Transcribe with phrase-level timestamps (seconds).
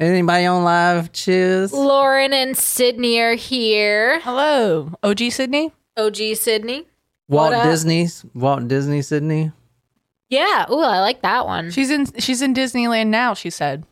[0.00, 1.12] Anybody on live?
[1.12, 1.72] Cheers.
[1.74, 4.18] Lauren and Sydney are here.
[4.20, 5.72] Hello, OG Sydney.
[5.98, 6.86] OG Sydney.
[7.28, 7.64] Walt What up?
[7.66, 9.52] Disney's Walt Disney Sydney.
[10.30, 10.64] Yeah.
[10.70, 11.70] Ooh, I like that one.
[11.70, 13.34] She's in she's in Disneyland now.
[13.34, 13.84] She said.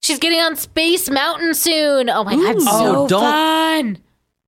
[0.00, 2.08] She's getting on Space Mountain soon.
[2.08, 3.98] Oh my god, so Oh, don't- fun.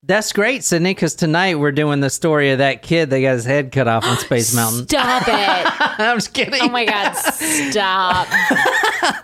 [0.04, 3.45] That's great, Sydney, because tonight we're doing the story of that kid that got his
[3.45, 4.88] head cut off on Space Mountain.
[4.88, 5.30] Stop it.
[6.00, 6.60] I'm just kidding.
[6.62, 8.26] Oh my god, stop.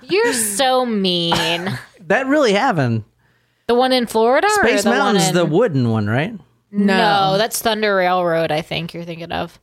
[0.02, 1.78] You're so mean.
[2.00, 3.04] that really happened.
[3.66, 5.34] The one in Florida or Space the Mountain's one in...
[5.34, 6.34] the wooden one, right?
[6.70, 6.96] No.
[6.96, 7.38] No.
[7.38, 9.58] that's Thunder Railroad, I think you're thinking of.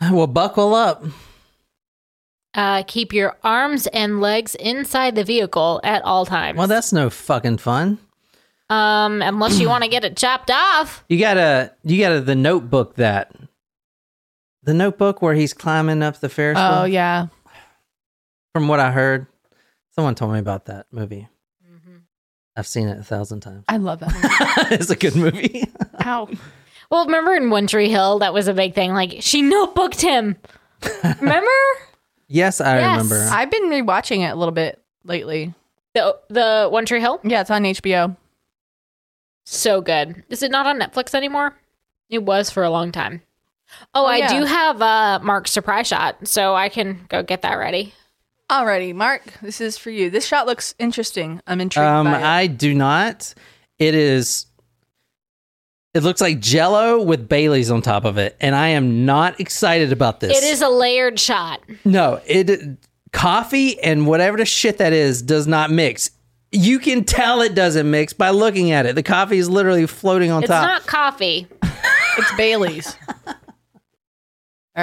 [0.10, 1.04] Well, buckle up.
[2.54, 6.58] Uh, keep your arms and legs inside the vehicle at all times.
[6.58, 7.98] Well, that's no fucking fun.
[8.68, 11.04] um, unless you want to get it chopped off.
[11.08, 13.32] You gotta, you gotta the notebook that.
[14.64, 16.66] The notebook where he's climbing up the Ferris wheel.
[16.66, 17.28] Oh yeah.
[18.54, 19.26] From what I heard,
[19.94, 21.28] someone told me about that movie.
[21.66, 21.96] Mm-hmm.
[22.56, 23.64] I've seen it a thousand times.
[23.68, 24.12] I love that.
[24.70, 24.74] Movie.
[24.74, 25.64] it's a good movie.
[26.04, 26.28] Ow.
[26.90, 28.92] Well, remember in One Tree Hill, that was a big thing.
[28.92, 30.36] Like she notebooked him.
[31.20, 31.48] remember
[32.28, 33.02] yes, I Yes.
[33.02, 33.26] remember.
[33.34, 35.54] I've been rewatching it a little bit lately.
[35.94, 37.20] the the One Tree Hill?
[37.24, 38.16] Yeah, it's on HBO.
[39.46, 40.22] So good.
[40.28, 41.56] Is it not on Netflix anymore?
[42.10, 43.22] It was for a long time.
[43.94, 44.38] Oh, Oh, I yeah.
[44.40, 47.94] do have uh, Mark's surprise shot, so I can go get that ready.
[48.50, 50.10] Alrighty, Mark, this is for you.
[50.10, 51.40] This shot looks interesting.
[51.46, 52.22] I'm intrigued Um, by it.
[52.24, 53.32] I do not.
[53.78, 54.46] It is.
[55.94, 59.92] It looks like Jello with Bailey's on top of it, and I am not excited
[59.92, 60.36] about this.
[60.36, 61.60] It is a layered shot.
[61.84, 62.20] no.
[62.26, 62.78] It
[63.12, 66.10] coffee and whatever the shit that is does not mix.
[66.50, 68.94] You can tell it doesn't mix by looking at it.
[68.94, 70.62] The coffee is literally floating on It's top.
[70.78, 71.46] It's not coffee.
[72.18, 72.96] it's Bailey's.
[73.26, 73.34] All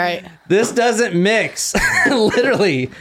[0.01, 0.23] right.
[0.47, 1.75] this doesn't mix.
[2.07, 2.91] literally,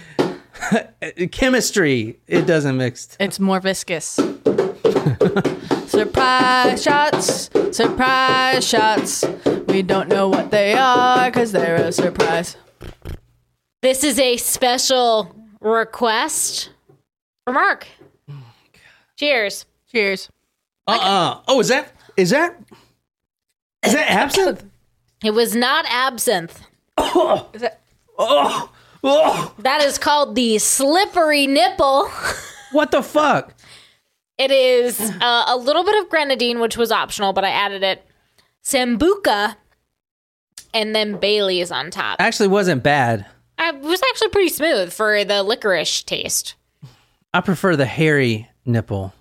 [1.32, 2.18] chemistry.
[2.26, 3.16] It doesn't mix.
[3.20, 4.18] It's more viscous.
[5.86, 9.24] surprise shots, surprise shots.
[9.68, 12.56] We don't know what they are because they're a surprise.
[13.82, 16.70] This is a special request
[17.44, 17.86] for Mark.
[19.16, 19.66] Cheers.
[19.90, 20.30] Cheers.
[20.86, 22.56] Uh uh Oh, is that is that
[23.84, 24.64] is that absinthe?
[25.24, 26.60] It was not absinthe.
[27.52, 27.80] Is that
[28.18, 28.70] Oh,
[29.04, 32.08] oh, That is called the slippery nipple.
[32.72, 33.54] what the fuck?
[34.38, 38.04] It is uh, a little bit of grenadine, which was optional, but I added it.
[38.64, 39.56] Sambuca,
[40.72, 42.20] and then Bailey's on top.
[42.20, 43.26] Actually, wasn't bad.
[43.58, 46.54] I it was actually pretty smooth for the licorice taste,
[47.34, 49.12] I prefer the hairy nipple.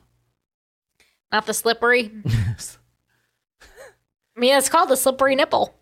[1.31, 2.11] not the slippery.
[3.61, 5.73] I mean, it's called the slippery nipple.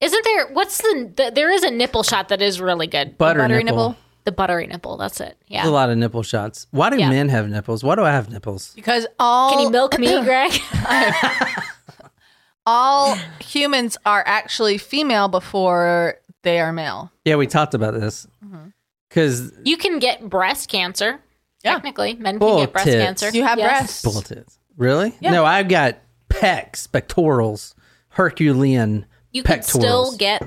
[0.00, 0.46] Isn't there?
[0.52, 1.30] What's the, the?
[1.34, 3.18] There is a nipple shot that is really good.
[3.18, 3.90] Butter buttery nipple.
[3.90, 3.96] nipple?
[4.24, 4.96] The buttery nipple.
[4.96, 5.36] That's it.
[5.50, 6.66] There's a lot of nipple shots.
[6.70, 7.10] Why do Yeah.
[7.10, 7.82] men have nipples?
[7.84, 8.72] Why do I have nipples?
[8.74, 10.52] because all Can you milk me, Greg?
[12.66, 17.10] all humans are actually female before they are male.
[17.24, 18.26] Yeah, we talked about this.
[18.44, 18.68] Mm-hmm.
[19.08, 21.20] Because you can get breast cancer.
[21.64, 21.74] Yeah.
[21.74, 23.04] Technically, men can Bull get breast tits.
[23.04, 23.36] cancer.
[23.36, 23.68] You have Yes.
[23.80, 24.02] breasts.
[24.02, 24.58] bull tits.
[24.76, 25.14] Really?
[25.20, 25.32] Yeah.
[25.32, 25.98] No, I've got
[26.30, 27.74] pecs, pectorals,
[28.10, 29.84] Herculean You can pectorals.
[29.84, 30.42] still get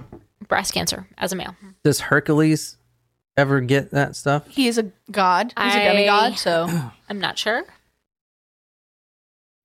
[0.48, 1.56] breast cancer as a male.
[1.84, 2.78] Does Hercules
[3.38, 4.48] ever get that stuff?
[4.48, 5.48] He is a god.
[5.58, 6.38] He's I- a demigod.
[6.38, 6.68] So
[7.10, 7.64] I'm not sure.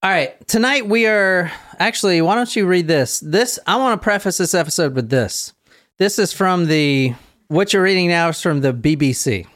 [0.02, 0.46] All right.
[0.46, 3.18] Tonight we are actually, why don't you read this?
[3.20, 5.52] This, I want to preface this episode with this.
[5.98, 7.14] This is from the,
[7.48, 9.46] what you're reading now is from the BBC.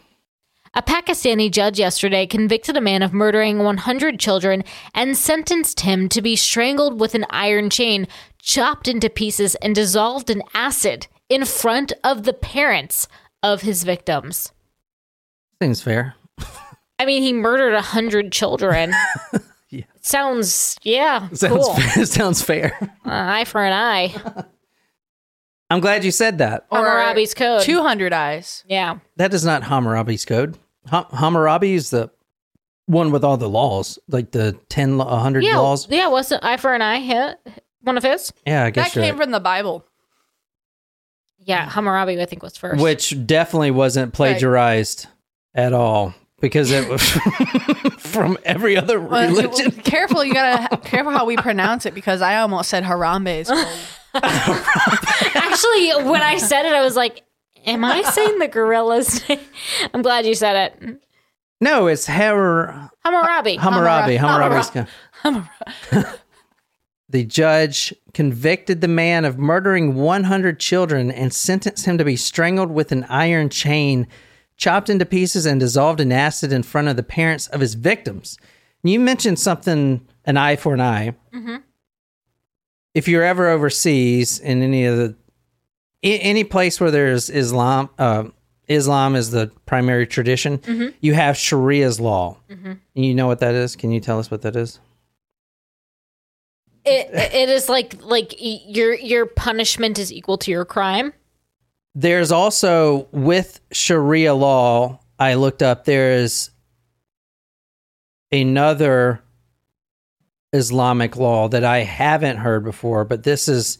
[0.74, 4.64] A Pakistani judge yesterday convicted a man of murdering 100 children
[4.94, 8.08] and sentenced him to be strangled with an iron chain,
[8.42, 13.08] chopped into pieces, and dissolved in acid in front of the parents
[13.42, 14.52] of his victims.
[15.62, 16.16] Seems fair.
[16.98, 18.92] I mean, he murdered a 100 children.
[19.74, 19.84] Yeah.
[20.02, 21.72] Sounds, yeah, Sounds, cool.
[21.74, 22.04] fair.
[22.04, 22.76] sounds fair.
[22.82, 24.14] Uh, eye for an eye.
[25.70, 26.66] I'm glad you said that.
[26.70, 27.62] Or Hammurabi's code.
[27.62, 28.64] 200 eyes.
[28.68, 28.98] Yeah.
[29.16, 30.58] That is not Hammurabi's code.
[30.88, 32.10] Ha- Hammurabi is the
[32.84, 35.56] one with all the laws, like the 10, lo- 100 Yeah.
[35.56, 35.88] laws.
[35.88, 36.08] Yeah.
[36.08, 37.38] Wasn't eye for an eye hit
[37.82, 38.32] one of his?
[38.46, 39.22] Yeah, I That guess you're came right.
[39.24, 39.84] from the Bible.
[41.38, 41.68] Yeah.
[41.68, 42.82] Hammurabi, I think, was first.
[42.82, 45.06] Which definitely wasn't plagiarized
[45.54, 47.02] at all because it was
[47.98, 49.70] from every other Well, religion.
[49.84, 53.40] careful, you gotta careful how we pronounce it because I almost said Harambe.
[53.40, 53.68] is called-
[55.34, 57.22] Actually, when I said it, I was like,
[57.66, 59.40] "Am I saying the gorilla's name?"
[59.94, 60.98] I'm glad you said it.
[61.60, 63.56] No, it's Har- Hammurabi.
[63.56, 64.16] Hammurabi.
[64.18, 64.70] Hammura-
[65.22, 66.18] Hammurabi's
[67.12, 72.70] The judge convicted the man of murdering 100 children and sentenced him to be strangled
[72.70, 74.06] with an iron chain,
[74.56, 78.38] chopped into pieces, and dissolved in acid in front of the parents of his victims.
[78.82, 81.14] You mentioned something an eye for an eye.
[81.34, 81.56] Mm-hmm.
[82.94, 85.14] If you're ever overseas in any of the
[86.02, 88.24] any place where there's Islam, uh,
[88.68, 90.58] Islam is the primary tradition.
[90.58, 90.96] Mm-hmm.
[91.00, 92.38] You have Sharia's law.
[92.50, 92.72] Mm-hmm.
[92.94, 93.76] You know what that is?
[93.76, 94.80] Can you tell us what that is?
[96.84, 101.12] It it is like like your your punishment is equal to your crime.
[101.94, 106.50] There's also with Sharia law, I looked up, there is
[108.32, 109.22] another
[110.52, 113.78] Islamic law that I haven't heard before, but this is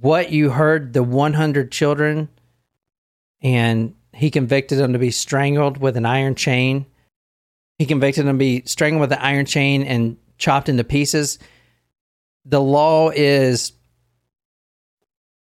[0.00, 2.28] what you heard the 100 children,
[3.42, 6.86] and he convicted them to be strangled with an iron chain.
[7.78, 11.38] He convicted them to be strangled with an iron chain and chopped into pieces.
[12.44, 13.72] The law is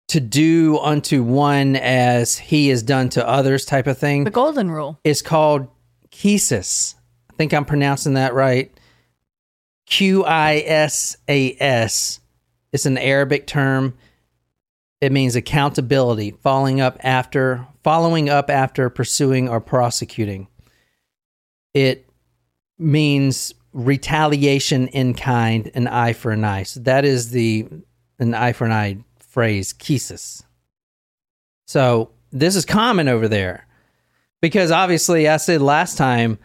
[0.09, 4.69] to do unto one as he is done to others type of thing The golden
[4.69, 4.99] rule.
[5.05, 5.69] is called
[6.11, 6.95] Kisis.
[7.29, 8.77] I think I'm pronouncing that right.
[9.85, 12.19] Q I S A S.
[12.73, 13.93] It's an Arabic term.
[14.99, 20.47] It means accountability, following up after following up after pursuing or prosecuting.
[21.73, 22.07] It
[22.77, 26.63] means retaliation in kind, an eye for an eye.
[26.63, 27.67] So that is the
[28.19, 30.43] an eye for an eye phrase, Kisis.
[31.67, 33.65] So this is common over there
[34.41, 36.37] because obviously I said last time,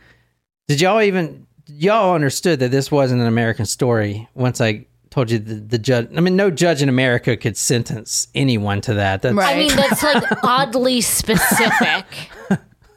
[0.68, 5.38] did y'all even y'all understood that this wasn't an American story once I told you
[5.38, 9.22] the, the judge I mean no judge in America could sentence anyone to that.
[9.22, 9.56] That's Right.
[9.56, 12.04] I mean, that's like oddly specific.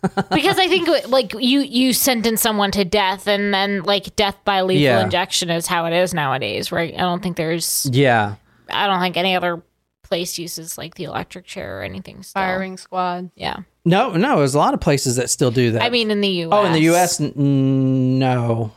[0.01, 4.62] Because I think like you you sentence someone to death and then like death by
[4.62, 5.04] lethal Yeah.
[5.04, 6.94] injection is how it is nowadays, right?
[6.94, 8.36] I don't think there's yeah.
[8.72, 9.62] I don't think any other
[10.04, 12.24] place uses like the electric chair or anything.
[12.24, 12.42] Still.
[12.42, 13.31] Firing squad.
[13.36, 13.57] Yeah.
[13.86, 15.81] No, no, there's a lot of places that still do that.
[15.84, 16.54] I mean, in the U.S.
[16.54, 18.72] oh, in the US n- no.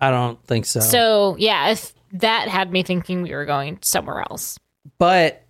[0.00, 0.80] I don't think so.
[0.80, 4.58] So yeah, if that had me thinking we were going somewhere else.
[4.98, 5.42] But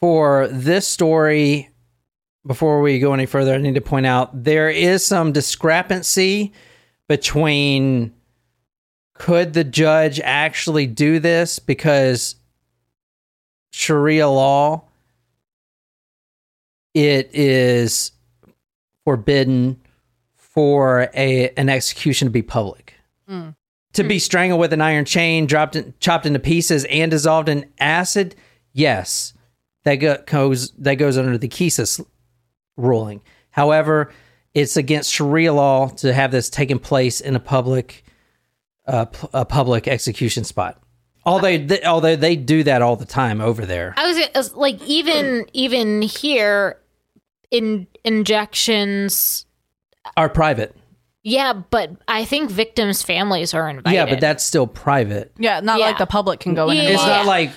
[0.00, 1.69] for this story,
[2.46, 6.52] before we go any further, I need to point out there is some discrepancy
[7.08, 8.12] between
[9.14, 12.36] could the judge actually do this because
[13.72, 14.84] Sharia law
[16.94, 18.12] it is
[19.04, 19.80] forbidden
[20.36, 22.94] for a an execution to be public.
[23.28, 23.54] Mm.
[23.94, 27.68] To be strangled with an iron chain, dropped in, chopped into pieces, and dissolved in
[27.80, 28.36] acid,
[28.72, 29.34] yes,
[29.84, 32.04] that go, goes that goes under the Kisis
[32.80, 33.20] ruling.
[33.50, 34.12] However,
[34.54, 38.04] it's against Sharia law to have this taken place in a public
[38.86, 40.80] uh, p- a public execution spot.
[41.24, 43.94] Although they, although they do that all the time over there.
[43.96, 46.78] I was, I was like, even even here,
[47.50, 49.46] in injections.
[50.16, 50.74] Are private.
[51.22, 53.94] Yeah, but I think victims' families are invited.
[53.94, 55.30] Yeah, but that's still private.
[55.38, 55.86] Yeah, not Yeah.
[55.86, 56.94] like the public can go in and Yeah.
[56.94, 57.08] It's watch.
[57.08, 57.50] not like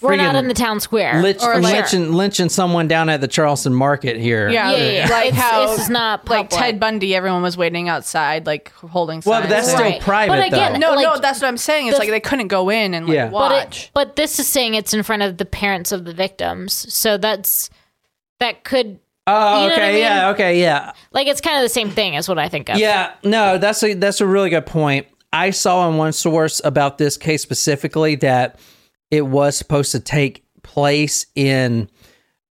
[0.00, 1.20] we're not in the town square.
[1.22, 4.48] lynch, Or like- lynching, lynching someone down at the Charleston Market here.
[4.48, 5.08] Yeah, Yeah, yeah, yeah.
[5.10, 6.62] like It's- how this is not like public.
[6.64, 7.14] Ted Bundy.
[7.14, 9.22] Everyone was waiting outside, like holding.
[9.24, 9.44] Well, signs.
[9.46, 10.00] but that's still Right.
[10.00, 10.78] private, But again, though.
[10.90, 11.18] no, like, no.
[11.18, 11.88] That's what I'm saying.
[11.88, 13.24] It's the- like they couldn't go in and like Yeah.
[13.26, 13.84] but watch.
[13.84, 17.16] it, but this is saying it's in front of the parents of the victims, so
[17.16, 17.70] that's
[18.40, 18.98] that could
[19.30, 20.00] Oh, You know okay, what I mean?
[20.00, 22.78] yeah, okay, yeah, like it's kind of the same thing as what I think of.
[22.78, 23.10] yeah.
[23.22, 25.06] No, that's a that's a really good point.
[25.34, 28.56] I saw in one source about this case specifically that
[29.10, 31.88] it was supposed to take place in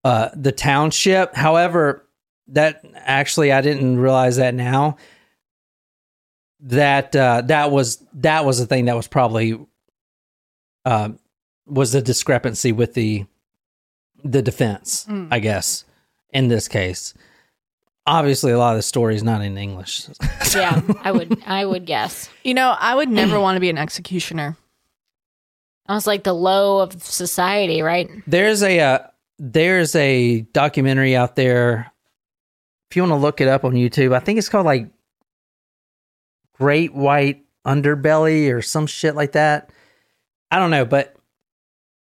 [0.04, 1.36] uh, the township.
[1.36, 2.08] However,
[2.50, 4.98] that actually I didn't realize that now.
[6.62, 9.60] That uh, that was that was the thing that was probably
[10.86, 11.10] uh,
[11.68, 13.26] was the discrepancy with the
[14.24, 15.86] the defense, I guess,
[16.32, 17.14] in this case.
[18.08, 20.08] Obviously, a lot of the story is not in English.
[20.56, 22.30] yeah, I would I would guess.
[22.44, 24.58] you know, I would never want to be an executioner.
[25.88, 28.10] Was like the low of society, right?
[28.26, 29.00] There's a uh,
[29.38, 31.92] there's a documentary out there.
[32.90, 34.90] If you want to look it up on YouTube, I think it's called like
[36.54, 39.72] Great White Underbelly or some shit like that.
[40.52, 41.16] I don't know, but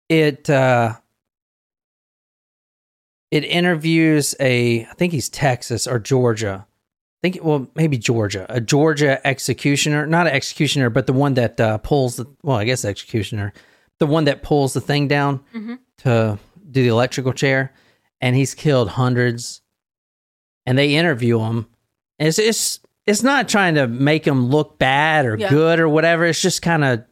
[0.10, 0.96] it uh
[3.30, 6.68] it interviews a I think he's Texas or Georgia.
[7.24, 11.60] I think well maybe Georgia, a Georgia executioner, not an executioner, but the one that
[11.60, 13.54] uh, pulls the well, I guess executioner,
[14.02, 15.76] the one that pulls the thing down mm-hmm.
[16.00, 16.40] to
[16.72, 17.72] do the electrical chair,
[18.20, 19.62] and he's killed hundreds.
[20.66, 21.68] And they interview him.
[22.18, 25.52] And it's it's it's not trying to make him look bad or Yeah.
[25.52, 26.26] good or whatever.
[26.26, 27.04] It's just kind of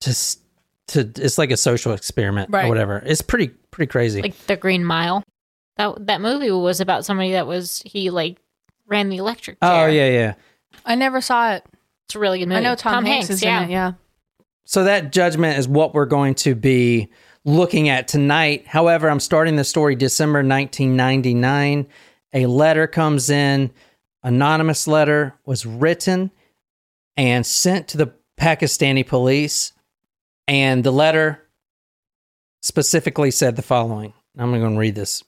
[0.00, 0.40] just
[0.88, 3.02] to it's like a social experiment or whatever.
[3.04, 4.22] It's pretty pretty crazy.
[4.22, 5.22] Like the Green Mile.
[5.76, 8.38] That that movie was about somebody that was he like
[8.86, 9.84] ran the electric oh, chair.
[9.88, 10.34] Oh yeah, yeah.
[10.86, 11.66] I never saw it.
[12.06, 12.60] it's a really good movie.
[12.60, 13.58] I know Tom, Hanks, is yeah.
[13.58, 13.72] in it.
[13.72, 13.92] Yeah.
[14.64, 17.08] So that judgment is what we're going to be
[17.44, 18.66] looking at tonight.
[18.66, 21.86] However, I'm starting the story December 1999.
[22.34, 23.70] A letter comes in,
[24.22, 26.30] anonymous letter was written
[27.16, 29.72] and sent to the Pakistani police.
[30.48, 31.46] And the letter
[32.62, 34.12] specifically said the following.
[34.38, 35.22] I'm going to read this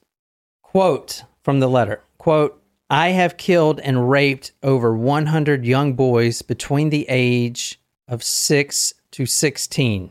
[0.63, 2.01] quote from the letter.
[2.19, 8.95] Quote, I have killed and raped over 100 young boys between the age of 6
[9.15, 10.11] to 16.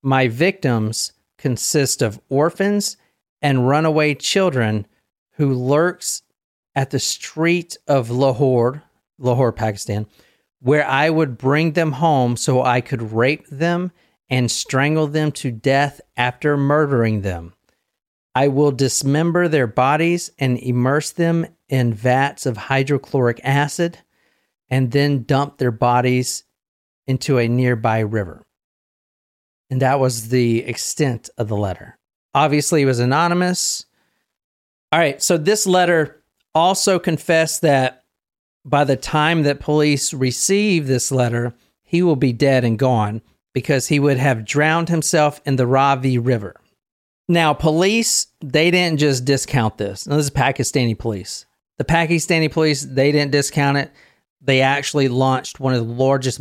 [0.00, 2.96] My victims consist of orphans
[3.42, 4.86] and runaway children
[5.32, 6.22] who lurks
[6.76, 8.84] at the street of Lahore,
[9.18, 10.06] Lahore, Pakistan,
[10.60, 13.90] where I would bring them home so I could rape them
[14.30, 17.54] and strangle them to death after murdering them.
[18.32, 23.98] I will dismember their bodies and immerse them in vats of hydrochloric acid
[24.70, 26.44] and then dump their bodies
[27.06, 28.42] into a nearby river.
[29.70, 31.98] And that was the extent of the letter.
[32.34, 33.86] Obviously, it was anonymous.
[34.92, 36.22] All right, so this letter
[36.54, 38.04] also confessed that
[38.64, 43.88] by the time that police receive this letter, he will be dead and gone because
[43.88, 46.56] he would have drowned himself in the Ravi River.
[47.28, 50.06] Now, police, they didn't just discount this.
[50.06, 51.46] Now, this is Pakistani police.
[51.78, 53.92] The Pakistani police, they didn't discount it.
[54.40, 56.40] They actually launched one of the largest,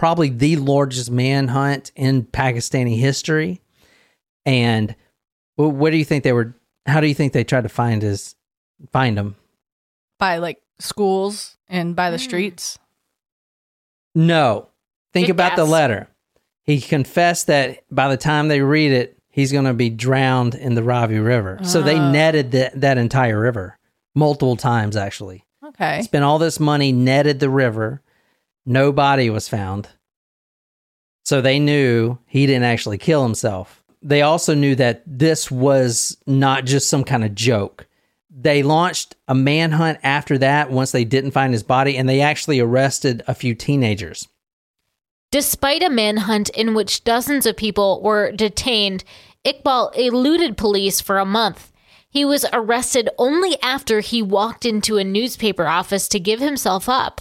[0.00, 3.60] probably the largest manhunt in Pakistani history.
[4.46, 4.96] And
[5.56, 6.54] what do you think they were?
[6.86, 8.34] How do you think they tried to find his,
[8.92, 9.36] find him?
[10.18, 12.20] By like schools and by the Mm.
[12.20, 12.78] streets.
[14.14, 14.68] No.
[15.12, 16.08] Think Good about the letter.
[16.64, 20.76] He confessed that by the time they read it, he's going to be drowned in
[20.76, 21.58] the Ravi River.
[21.62, 22.10] So they Oh.
[22.10, 23.76] netted that that entire river
[24.14, 25.44] multiple times, actually.
[25.62, 26.00] Okay.
[26.00, 28.00] Spent all this money, netted the river.
[28.66, 29.88] No body was found.
[31.24, 33.82] So they knew he didn't actually kill himself.
[34.02, 37.86] They also knew that this was not just some kind of joke.
[38.30, 42.60] They launched a manhunt after that once they didn't find his body, and they actually
[42.60, 44.28] arrested a few teenagers.
[45.30, 49.04] Despite a manhunt in which dozens of people were detained,
[49.44, 51.70] Iqbal eluded police for a month.
[52.08, 57.20] He was arrested only after he walked into a newspaper office to give himself up.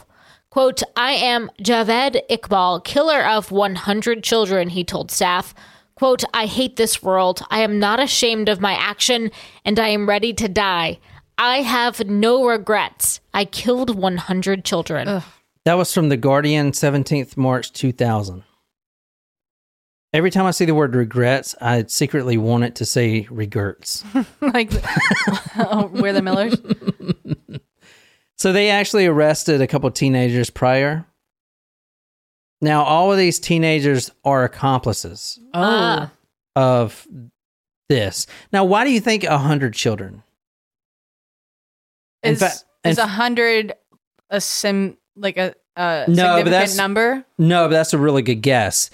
[0.52, 5.54] Quote, I am Javed Iqbal, killer of 100 children, he told staff.
[5.94, 7.44] Quote, I hate this world.
[7.52, 9.30] I am not ashamed of my action,
[9.64, 11.00] and I am ready to die.
[11.38, 13.20] I have no regrets.
[13.32, 15.22] I killed 100 children.
[15.66, 18.44] That was from The Guardian, 17th March 2000.
[20.12, 24.04] Every time I see the word regrets, I secretly want it to say regrets.
[24.42, 24.72] like,
[25.28, 26.60] uh, oh, we're the Millers.
[28.40, 31.06] so they actually arrested a couple teenagers prior.
[32.62, 35.60] Now, all of these teenagers are accomplices Oh.
[35.62, 36.12] Ah.
[36.56, 37.06] of
[37.90, 38.28] this.
[38.54, 40.24] Now, why do you think a 100 children?
[42.24, 43.74] Is fact- is a hundred
[44.30, 47.26] a sim like a, a No, but significant that's- number?
[47.38, 48.90] No, but that's a really good guess.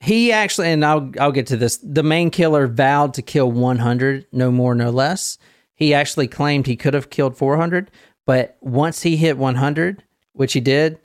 [0.00, 1.78] He actually, and I'll I'll get to this.
[1.78, 5.38] The main killer vowed to kill 100, no more, no less.
[5.74, 7.90] He actually claimed he could have killed 400,
[8.28, 10.04] but once he hit 100,
[10.34, 10.98] which he did,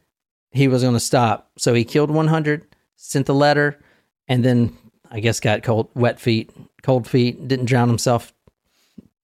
[0.51, 1.51] he was going to stop.
[1.58, 3.80] So he killed 100, sent the letter,
[4.27, 4.77] and then
[5.10, 6.51] I guess got cold, wet feet,
[6.82, 8.34] cold feet, didn't drown himself.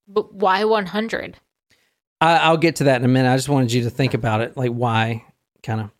[0.07, 1.35] But why 100?
[2.21, 3.29] I, I'll get to that in a minute.
[3.29, 5.25] I just wanted you to think about it, like why,
[5.61, 5.91] kind of.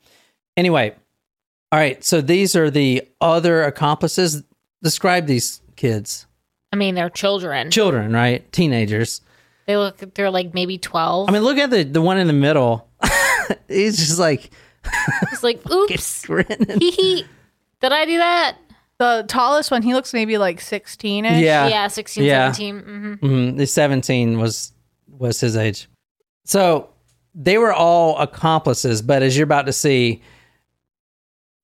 [0.56, 0.96] Anyway,
[1.74, 2.02] all right.
[2.02, 4.44] So these are the other accomplices.
[4.82, 6.28] Describe these kids,
[6.72, 7.72] I mean, they're children.
[7.72, 8.50] children, right?
[8.54, 9.20] Teenagers.
[9.70, 11.30] They look, they're like maybe 12.
[11.30, 12.90] I mean, look at the the one in the middle.
[13.68, 14.50] He's just like
[15.32, 16.26] it's like, oops.
[16.26, 16.80] grinning.
[16.80, 17.26] Hee hee.
[17.80, 18.58] Did I do that?
[18.98, 21.44] The tallest one, he looks maybe like sixteen ish.
[21.44, 21.68] Yeah.
[21.68, 22.52] yeah, 16, Yeah.
[22.52, 22.80] 17.
[22.80, 23.58] hmm Mhm.
[23.58, 24.74] The seventeen was
[25.08, 25.88] was his age.
[26.46, 26.90] So
[27.36, 30.24] they were all accomplices, but as you're about to see,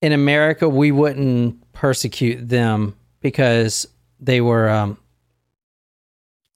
[0.03, 3.87] in America, we wouldn't persecute them because
[4.19, 4.99] they were um,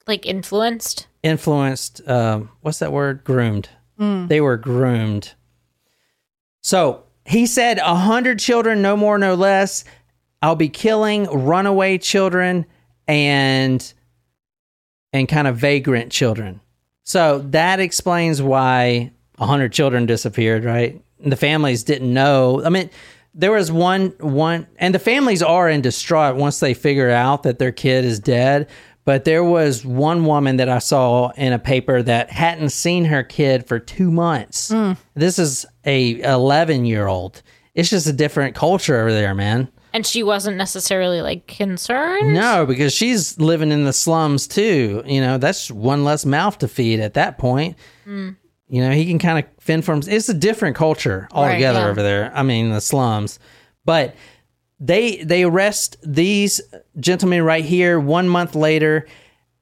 [0.10, 1.06] Like influenced.
[1.22, 2.02] influenced.
[2.10, 3.24] Um, what's that word?
[3.24, 3.70] Groomed.
[4.00, 4.28] Mm.
[4.28, 5.36] They were groomed.
[6.62, 9.86] So he said, a hundred children, no more, no less.
[10.42, 12.66] I'll be killing runaway children
[13.08, 13.94] and
[15.14, 16.60] and kind of vagrant children.
[17.04, 21.00] So that explains why a hundred children disappeared, right?
[21.22, 22.64] And the families didn't know.
[22.66, 22.90] I mean,
[23.36, 27.60] there was one one and the families are in distraught once they figure out that
[27.60, 28.68] their kid is dead.
[29.10, 33.24] But there was one woman that I saw in a paper that hadn't seen her
[33.24, 34.70] kid for two months.
[34.70, 34.98] Mm.
[35.16, 37.42] This is a 11 year old.
[37.74, 39.68] It's just a different culture over there, man.
[39.94, 42.36] And she wasn't necessarily like concerned.
[42.36, 45.02] No, because she's living in the slums too.
[45.08, 47.78] You know, that's one less mouth to feed at that point.
[48.06, 48.36] Mm.
[48.68, 50.16] You know, he can kind of fend for himself.
[50.16, 51.88] It's a different culture altogether yeah.
[51.88, 52.32] over there.
[52.36, 53.40] I mean, the slums.
[53.86, 54.14] But
[54.80, 56.62] they they arrest these
[57.00, 58.00] gentlemen right here.
[58.00, 59.08] One month later,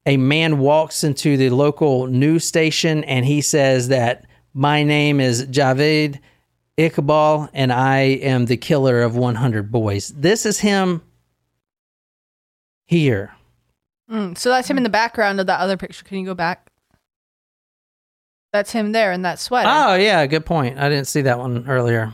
[0.05, 5.45] a man walks into the local news station and he says that my name is
[5.47, 6.19] Javed
[6.77, 10.09] Iqbal and I am the killer of 100 boys.
[10.09, 11.01] This is him
[12.85, 13.33] here.
[14.09, 16.05] Mm, so that's him in the background of that other picture.
[16.05, 16.71] Can you go back?
[18.53, 19.69] That's him there in that sweater.
[19.69, 20.79] Oh yeah, good point.
[20.79, 22.13] I didn't see that one earlier.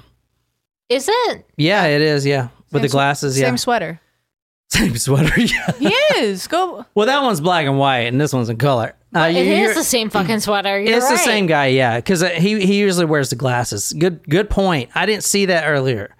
[0.89, 1.45] Is it?
[1.57, 2.25] Yeah, it is.
[2.25, 3.39] Yeah, with the Same sw- glasses.
[3.39, 3.99] Yeah, Same sweater.
[4.69, 5.39] same sweater.
[5.41, 5.71] Yeah.
[5.79, 5.87] He
[6.17, 6.47] is.
[6.47, 6.85] Go.
[6.95, 8.95] Well, that one's black and white, and this one's in color.
[9.15, 10.79] Uh, It you- is the same fucking sweater.
[10.81, 11.67] You're it's the same guy.
[11.67, 13.93] Yeah, because he he usually wears the glasses.
[13.93, 14.89] Good good point.
[14.95, 16.15] I didn't see that earlier.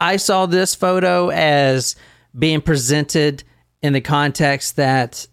[0.00, 1.96] I saw this photo as
[2.38, 3.42] being presented
[3.82, 5.26] in the context that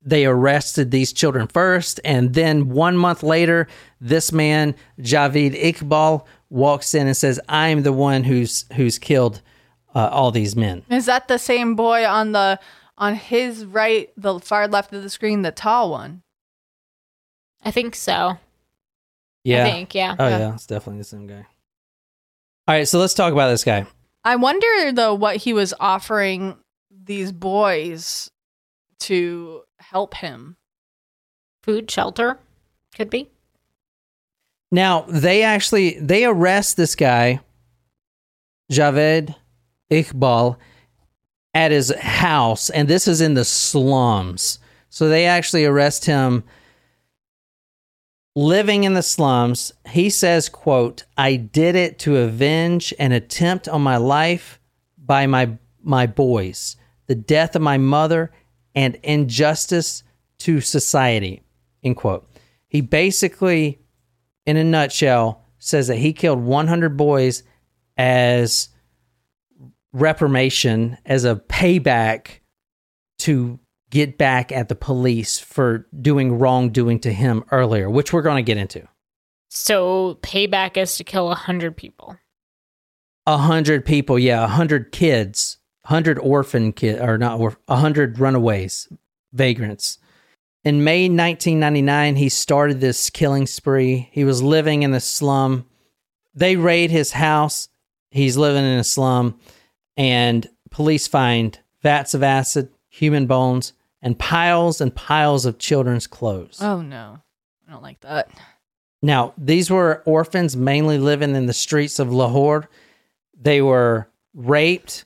[0.00, 3.66] they arrested these children first, and then one month later,
[4.00, 9.42] this man Javed Iqbal walks in and says, "I'm the one who's who's killed
[9.98, 12.58] uh, all these men." Is that the same boy on the
[12.96, 16.22] on his right, the far left of the screen, the tall one?
[17.62, 18.38] I think so.
[19.44, 19.66] Yeah.
[19.66, 20.16] I think, yeah.
[20.18, 20.38] Oh Yeah.
[20.38, 21.46] yeah, it's definitely the same guy.
[22.66, 23.86] All right, so let's talk about this guy.
[24.24, 26.56] I wonder though what he was offering
[26.90, 28.30] these boys
[29.00, 30.56] to help him.
[31.62, 32.38] Food, shelter,
[32.94, 33.30] could be.
[34.70, 37.40] Now they actually they arrest this guy,
[38.70, 39.34] Javed
[39.90, 40.56] Iqbal,
[41.54, 44.58] at his house, and this is in the slums.
[44.90, 46.44] So they actually arrest him
[48.36, 49.72] living in the slums.
[49.88, 54.60] He says, quote, I did it to avenge an attempt on my life
[54.96, 58.30] by my my boys, the death of my mother,
[58.74, 60.02] and injustice
[60.38, 61.42] to society.
[61.82, 62.28] End quote.
[62.66, 63.78] He basically
[64.48, 67.42] in a nutshell, says that he killed 100 boys
[67.98, 68.70] as
[69.92, 72.40] reformation, as a payback
[73.20, 73.58] to
[73.90, 78.46] get back at the police for doing wrongdoing to him earlier, which we're going to
[78.46, 78.86] get into.
[79.48, 82.16] So payback is to kill a hundred people.
[83.26, 88.18] A hundred people, yeah, a hundred kids, hundred orphan kid, or not, orph- a hundred
[88.18, 88.88] runaways,
[89.32, 89.98] vagrants.
[90.64, 94.08] In May 1999, he started this killing spree.
[94.12, 95.66] He was living in the slum.
[96.34, 97.68] They raid his house.
[98.10, 99.38] He's living in a slum,
[99.98, 106.62] and police find vats of acid, human bones, and piles and piles of children's clothes.
[106.62, 107.18] Oh no.
[107.68, 108.30] I don't like that.
[109.02, 112.70] Now, these were orphans mainly living in the streets of Lahore.
[113.38, 115.04] They were raped,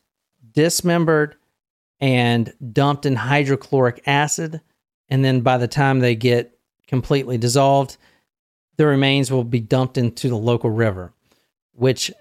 [0.52, 1.36] dismembered,
[2.00, 4.60] and dumped in hydrochloric acid.
[5.08, 7.96] And then by the time they get completely dissolved,
[8.76, 11.12] the remains will be dumped into the local river,
[11.72, 12.16] which, if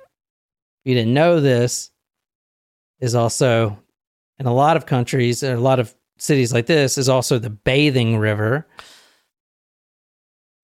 [0.84, 1.92] you didn't know this,
[3.02, 3.78] is also
[4.40, 7.50] in a lot of countries, and a lot of cities like this, is also the
[7.50, 8.68] bathing river.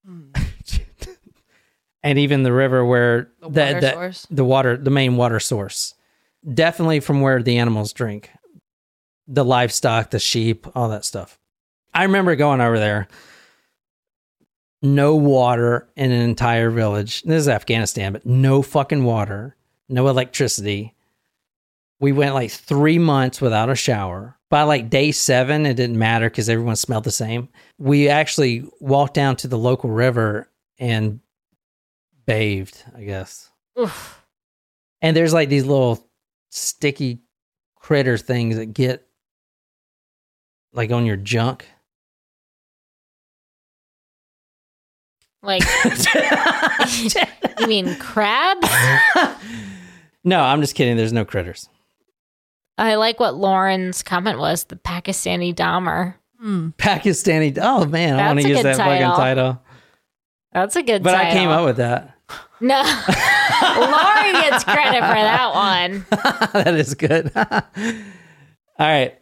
[0.06, 0.32] Hmm.
[2.04, 5.96] and even the river where The the, the, the water the main water source.
[6.54, 8.30] Definitely from where the animals drink.
[9.28, 11.38] The livestock the sheep all that stuff.
[11.94, 13.08] I remember going over there.
[14.82, 17.24] No water in an entire village.
[17.24, 19.56] This is afghanistan but no fucking water.
[19.90, 20.94] No electricity
[22.00, 26.30] we went like three months without a shower by like day seven it didn't matter
[26.30, 31.20] because everyone smelled the same we actually walked down to the local river and
[32.26, 34.24] bathed i guess Oof.
[35.02, 36.08] and there's like these little
[36.50, 37.20] sticky
[37.76, 39.08] critter things that get
[40.74, 41.68] like on your junk.
[45.42, 45.64] Like,
[47.60, 48.68] you mean crabs?
[50.24, 50.98] no, I'm just kidding.
[50.98, 51.70] There's no critters.
[52.78, 56.16] I like what Lauren's comment was the Pakistani Dahmer.
[56.40, 56.70] Hmm.
[56.78, 57.58] Pakistani.
[57.62, 59.16] Oh man, I want to use good that fucking title.
[59.16, 59.62] title.
[60.54, 61.04] That's a good title.
[61.04, 62.18] But I came up with that.
[62.60, 62.82] No.
[62.82, 66.06] Lauren gets credit for that one.
[66.64, 67.32] that is good.
[67.36, 67.44] All
[68.80, 69.18] right.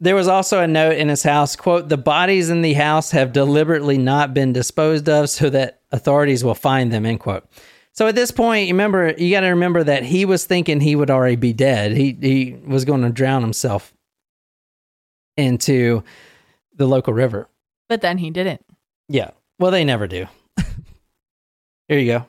[0.00, 3.32] There was also a note in his house, quote, the bodies in the house have
[3.32, 7.48] deliberately not been disposed of so that authorities will find them, end quote.
[7.94, 11.10] So at this point, you remember you gotta remember that he was thinking he would
[11.10, 11.92] already be dead.
[11.92, 13.94] He he was going to drown himself
[15.36, 16.02] into
[16.74, 17.48] the local river.
[17.88, 18.64] But then he didn't.
[19.08, 19.30] Yeah.
[19.58, 20.26] Well, they never do.
[21.88, 22.26] Here you go.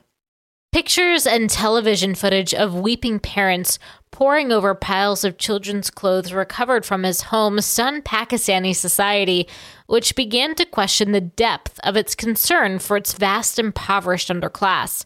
[0.71, 3.80] Pictures and television footage of weeping parents
[4.12, 9.47] poring over piles of children's clothes recovered from his home stunned Pakistani society,
[9.88, 15.06] which began to question the depth of its concern for its vast impoverished underclass.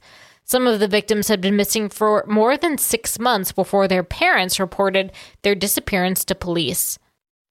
[0.49, 4.59] Some of the victims had been missing for more than six months before their parents
[4.59, 5.12] reported
[5.43, 6.97] their disappearance to police.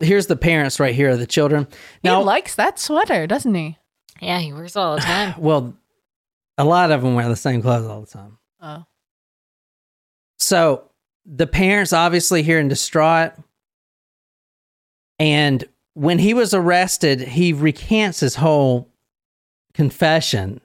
[0.01, 1.69] Here's the parents right here, the children.
[2.03, 3.79] Now, he likes that sweater, doesn't he?
[4.21, 5.35] Yeah, he wears it all the time.
[5.39, 5.77] well,
[6.57, 8.39] a lot of them wear the same clothes all the time.
[8.61, 8.85] Oh.
[10.41, 10.91] So
[11.25, 13.35] the parents obviously here in distraught.
[15.21, 15.63] And
[15.95, 18.91] when he was arrested, he recants his whole
[19.73, 20.61] confession.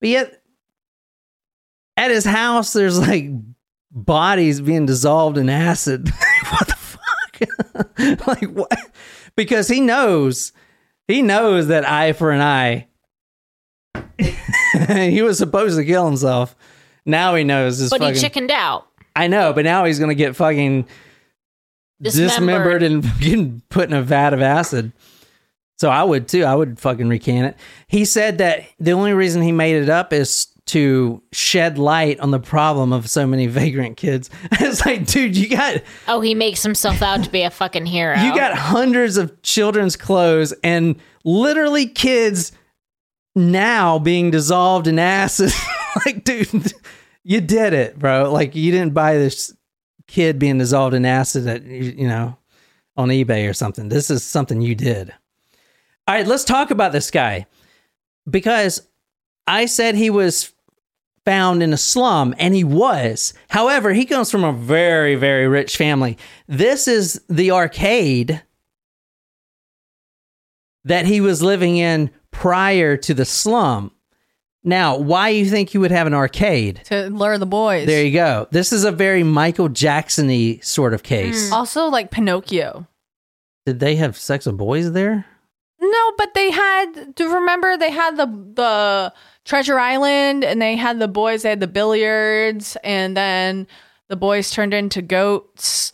[0.00, 0.40] But yet,
[1.96, 3.26] at his house, there's like
[3.90, 6.08] bodies being dissolved in acid.
[6.50, 8.26] what the fuck?
[8.26, 8.72] like, what?
[9.36, 10.52] Because he knows,
[11.08, 12.86] he knows that eye for an eye.
[14.88, 16.56] he was supposed to kill himself.
[17.06, 18.14] Now he knows this But fucking.
[18.14, 18.86] he chickened out.
[19.16, 20.86] I know, but now he's gonna get fucking
[22.02, 22.82] dismembered, Dismembered.
[22.82, 24.92] and fucking put in a vat of acid.
[25.78, 26.44] So I would too.
[26.44, 27.56] I would fucking recant it.
[27.88, 32.30] He said that the only reason he made it up is to shed light on
[32.30, 34.30] the problem of so many vagrant kids.
[34.52, 38.16] it's like, dude, you got Oh, he makes himself out to be a fucking hero.
[38.20, 42.52] you got hundreds of children's clothes and literally kids
[43.34, 45.52] now being dissolved in acid.
[46.06, 46.72] like, dude,
[47.24, 48.32] you did it, bro.
[48.32, 49.54] Like, you didn't buy this
[50.06, 52.36] kid being dissolved in acid at you you know
[52.96, 53.88] on eBay or something.
[53.88, 55.12] This is something you did.
[56.06, 57.46] All right, let's talk about this guy
[58.28, 58.86] because
[59.46, 60.52] I said he was
[61.24, 63.32] found in a slum, and he was.
[63.48, 66.18] However, he comes from a very, very rich family.
[66.46, 68.42] This is the arcade
[70.84, 73.90] that he was living in prior to the slum.
[74.62, 76.80] Now, why you think you would have an arcade?
[76.86, 77.86] To lure the boys.
[77.86, 78.48] There you go.
[78.50, 81.48] This is a very Michael Jackson-y sort of case.
[81.48, 81.54] Hmm.
[81.54, 82.86] also, like Pinocchio.
[83.66, 85.26] Did they have sex with boys there?
[85.80, 87.14] No, but they had.
[87.14, 89.12] Do you remember they had the the
[89.44, 91.42] Treasure Island, and they had the boys.
[91.42, 93.66] They had the billiards, and then
[94.08, 95.92] the boys turned into goats.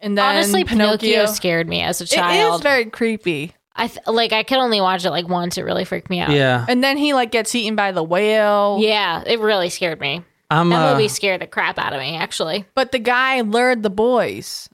[0.00, 2.56] And then Honestly, Pinocchio, Pinocchio, scared me as a It child.
[2.56, 3.52] is very creepy.
[3.74, 5.58] I th- like I could only watch it like once.
[5.58, 6.30] It really freaked me out.
[6.30, 6.64] Yeah.
[6.68, 8.78] And then he like gets eaten by the whale.
[8.80, 10.22] Yeah, it really scared me.
[10.50, 12.66] I'm That uh, movie scared the crap out of me, actually.
[12.74, 14.68] But the guy lured the boys,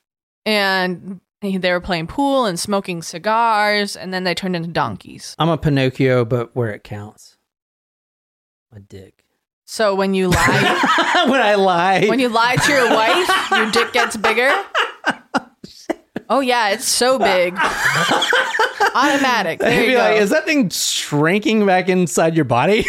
[0.44, 5.35] and they were playing pool and smoking cigars, and then they turned into donkeys.
[5.38, 7.30] I'm a Pinocchio, but where it counts.
[8.72, 9.24] My dick.
[9.64, 12.06] So when you lie, when I lie.
[12.09, 14.50] when you lie to your wife, your dick gets bigger.
[16.33, 17.54] Oh yeah, it's so big.
[18.94, 19.59] Automatic.
[19.61, 19.98] There you go.
[19.98, 22.87] like, is that thing shrinking back inside your body?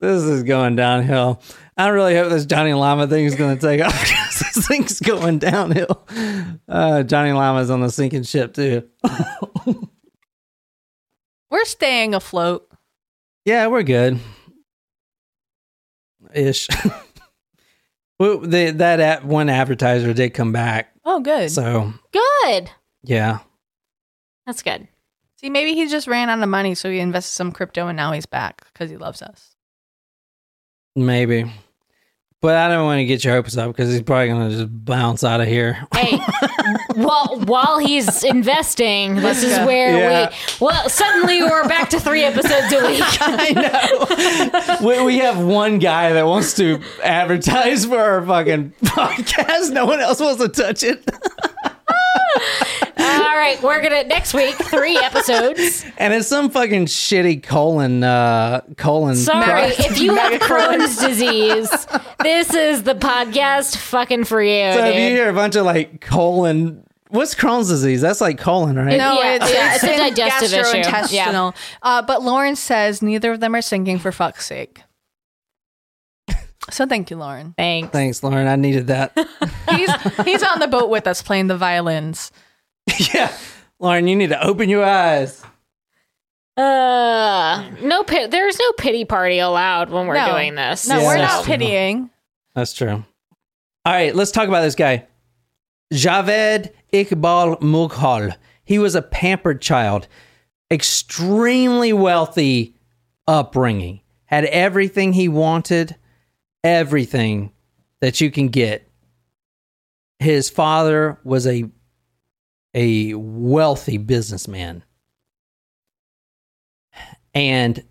[0.00, 1.40] this is going downhill.
[1.78, 5.00] I really hope this Johnny Llama thing is going to take off because this thing's
[5.00, 6.06] going downhill.
[6.68, 8.86] Uh, Johnny Llama's on the sinking ship too.
[11.52, 12.66] We're staying afloat.
[13.44, 14.18] Yeah, we're good.
[16.34, 16.66] Ish.
[18.18, 21.50] well, the, that ad- one advertiser did come back, Oh, good.
[21.50, 22.70] so Good.
[23.02, 23.40] yeah.
[24.46, 24.88] That's good.
[25.36, 28.12] See, maybe he just ran out of money, so he invested some crypto, and now
[28.12, 29.54] he's back because he loves us.
[30.96, 31.52] Maybe.
[32.42, 34.84] But I don't want to get your hopes up because he's probably going to just
[34.84, 35.86] bounce out of here.
[35.94, 36.18] Hey,
[36.96, 40.28] while while he's investing, this is where Yeah.
[40.28, 43.00] we well suddenly we're back to three episodes a week.
[43.20, 44.86] I know.
[44.88, 49.70] we, we have one guy that wants to advertise for our fucking podcast.
[49.70, 51.08] No one else wants to touch it.
[53.12, 55.84] All right, we're gonna next week three episodes.
[55.98, 59.16] And it's some fucking shitty colon, uh, colon.
[59.16, 59.80] Sorry, product.
[59.80, 61.70] if you have Crohn's disease,
[62.22, 66.00] this is the podcast fucking for you, So if you hear a bunch of like
[66.00, 68.00] colon, what's Crohn's disease?
[68.00, 68.96] That's like colon, right?
[68.96, 70.88] No, Yeah, it's, yeah, it's, it's a in digestive issue.
[70.88, 71.54] gastrointestinal.
[71.82, 74.82] Uh, but Lauren says neither of them are sinking for fuck's sake.
[76.70, 77.54] So thank you, Lauren.
[77.58, 77.90] Thanks.
[77.90, 78.46] Thanks, Lauren.
[78.46, 79.12] I needed that.
[79.70, 79.90] He's
[80.24, 82.30] he's on the boat with us playing the violins.
[83.14, 83.32] yeah,
[83.78, 85.42] Lauren, you need to open your eyes.
[86.56, 88.30] Uh, no pit.
[88.30, 90.32] There's no pity party allowed when we're No.
[90.32, 90.86] doing this.
[90.86, 91.52] No, Yeah, we're that's not true.
[91.54, 92.10] pitying.
[92.54, 93.04] That's true.
[93.84, 95.06] All right, let's talk about this guy.
[95.92, 98.36] Javed Iqbal Mughal.
[98.64, 100.08] He was a pampered child,
[100.70, 102.76] extremely wealthy
[103.26, 105.96] upbringing, had everything he wanted,
[106.62, 107.52] everything
[108.00, 108.88] that you can get.
[110.18, 111.64] his father was a
[112.74, 114.84] a wealthy businessman.
[117.34, 117.82] And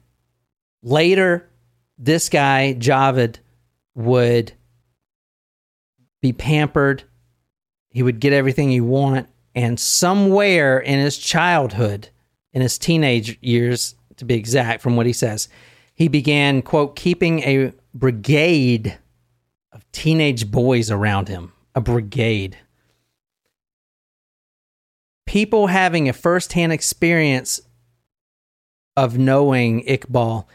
[0.84, 1.50] later,
[1.98, 3.38] this guy, Javed,
[3.96, 4.54] would
[6.22, 7.04] be pampered.
[7.90, 9.28] He would get everything he want.
[9.54, 12.10] And somewhere in his childhood,
[12.54, 15.50] in his teenage years, to be exact, from what he says,
[15.94, 18.98] he began, quote, keeping a brigade
[19.72, 21.52] of teenage boys around him.
[21.76, 22.58] A brigade.
[25.32, 27.62] People having a firsthand experience
[28.98, 30.46] of knowing Iqbal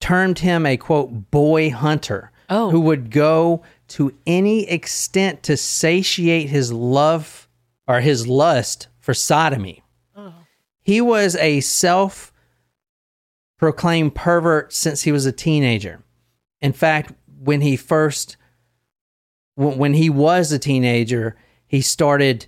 [0.00, 2.70] termed him a quote boy hunter Oh.
[2.70, 7.48] who would go to any extent to satiate his love
[7.88, 9.82] or his lust for sodomy.
[10.14, 10.34] Oh.
[10.80, 12.32] He was a self
[13.58, 16.00] proclaimed pervert since he was a teenager.
[16.60, 18.36] In fact, when he first
[19.56, 21.34] when he was a teenager,
[21.66, 22.46] he started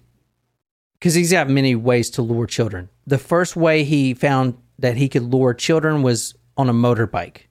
[1.04, 2.88] because he's got many ways to lure children.
[3.06, 7.42] The first way he found that he could lure children was on a motorbike.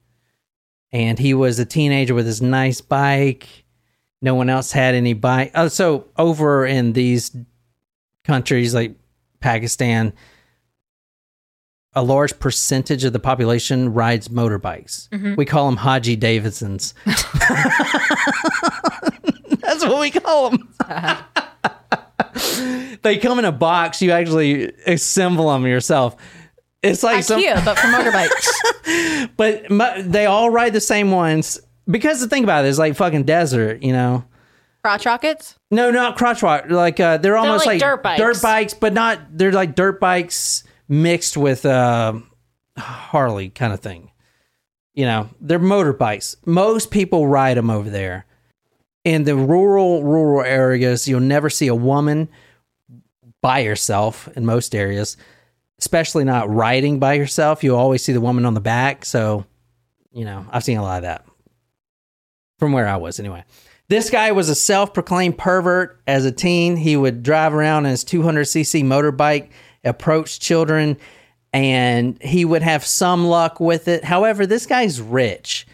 [0.91, 3.47] And he was a teenager with his nice bike.
[4.23, 5.51] No one else had any bike.
[5.53, 7.29] Oh, so over in these
[8.23, 8.95] countries like
[9.39, 10.13] Pakistan,
[11.93, 15.09] a large percentage of the population rides motorbikes.
[15.09, 15.35] Mm-hmm.
[15.35, 16.95] We call them Haji Davidsons.
[17.05, 17.23] That's
[19.85, 20.73] what we call them.
[20.79, 21.97] Uh-huh.
[23.01, 24.01] they come in a box.
[24.01, 26.15] You actually assemble them yourself.
[26.81, 29.29] It's like some, but for motorbikes.
[29.37, 32.95] but mu- they all ride the same ones because the thing about it is like
[32.95, 34.25] fucking desert, you know.
[34.83, 35.55] Crotch rockets.
[35.71, 36.65] No, not crotch rock.
[36.69, 38.73] Like uh, they're almost like like, dirt bikes.
[38.73, 39.19] but not.
[39.31, 42.13] They're like dirt bikes mixed with uh,
[42.77, 44.11] Harley kind of thing.
[44.93, 46.35] You know, they're motorbikes.
[46.45, 48.25] Most people ride them over there.
[49.03, 52.29] In the rural rural areas, you'll never see a woman
[53.41, 55.17] by herself in most areas,
[55.79, 57.63] especially not riding by herself.
[57.63, 59.03] You always see the woman on the back.
[59.03, 59.45] So,
[60.13, 61.25] you know, I've seen a lot of that
[62.59, 63.43] from where I was anyway.
[63.89, 66.77] This guy was a self proclaimed pervert as a teen.
[66.77, 69.49] He would drive around in his 200cc motorbike,
[69.83, 70.97] approach children,
[71.51, 74.05] and he would have some luck with it.
[74.05, 75.67] However, this guy's rich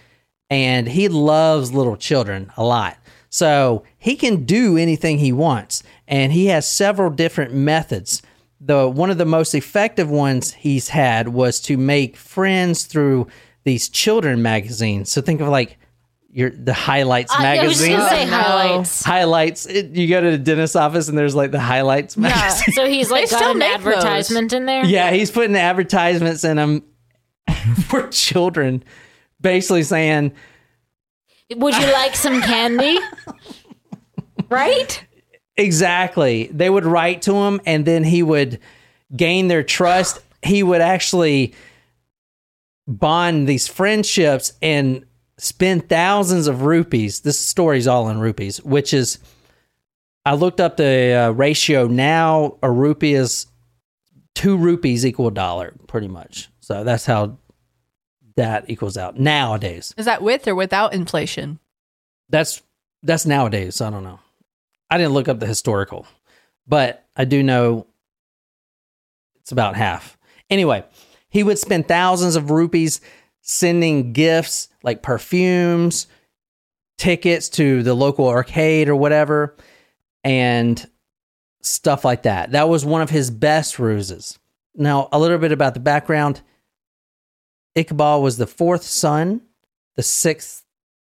[0.50, 2.98] and he loves little children a lot.
[3.30, 5.84] So he can do anything he wants.
[6.08, 8.22] And he has several different methods.
[8.60, 13.28] The one of the most effective ones he's had was to make friends through
[13.64, 15.12] these children magazines.
[15.12, 15.78] So think of like
[16.32, 17.98] your the highlights uh, I was just magazine.
[17.98, 19.04] gonna say oh, highlights.
[19.04, 19.66] highlights.
[19.66, 22.74] It, you go to the dentist office and there's like the highlights magazine.
[22.74, 24.86] So he's like got still an make advertisement in there.
[24.86, 26.84] Yeah, he's putting advertisements in them
[27.88, 28.84] for children,
[29.42, 30.34] basically saying,
[31.56, 33.00] Would you like some candy?
[34.50, 35.04] right?
[35.58, 36.50] Exactly.
[36.54, 38.60] They would write to him and then he would
[39.16, 40.22] gain their trust.
[40.44, 41.54] He would actually
[42.88, 45.06] bond these friendships and
[45.38, 47.22] spend thousands of rupees.
[47.22, 49.20] This story's all in rupees, which is
[50.26, 53.48] I looked up the uh, ratio now a rupee is
[54.36, 56.50] 2 rupees equal a dollar pretty much.
[56.60, 57.38] So that's how
[58.40, 59.94] that equals out nowadays.
[59.98, 61.60] Is that with or without inflation?
[62.30, 62.62] That's
[63.04, 63.82] that's nowadays.
[63.82, 64.20] I don't know.
[64.90, 66.08] I didn't look up the historical,
[66.66, 67.86] but I do know
[69.42, 70.18] it's about half.
[70.50, 70.84] Anyway,
[71.30, 73.02] he would spend thousands of rupees
[73.42, 76.08] sending gifts like perfumes,
[76.98, 79.56] tickets to the local arcade or whatever,
[80.24, 80.90] and
[81.62, 82.52] stuff like that.
[82.52, 84.40] That was one of his best ruses.
[84.76, 86.42] Now, a little bit about the background.
[87.76, 89.42] Iqbal was the fourth son,
[89.96, 90.66] the sixth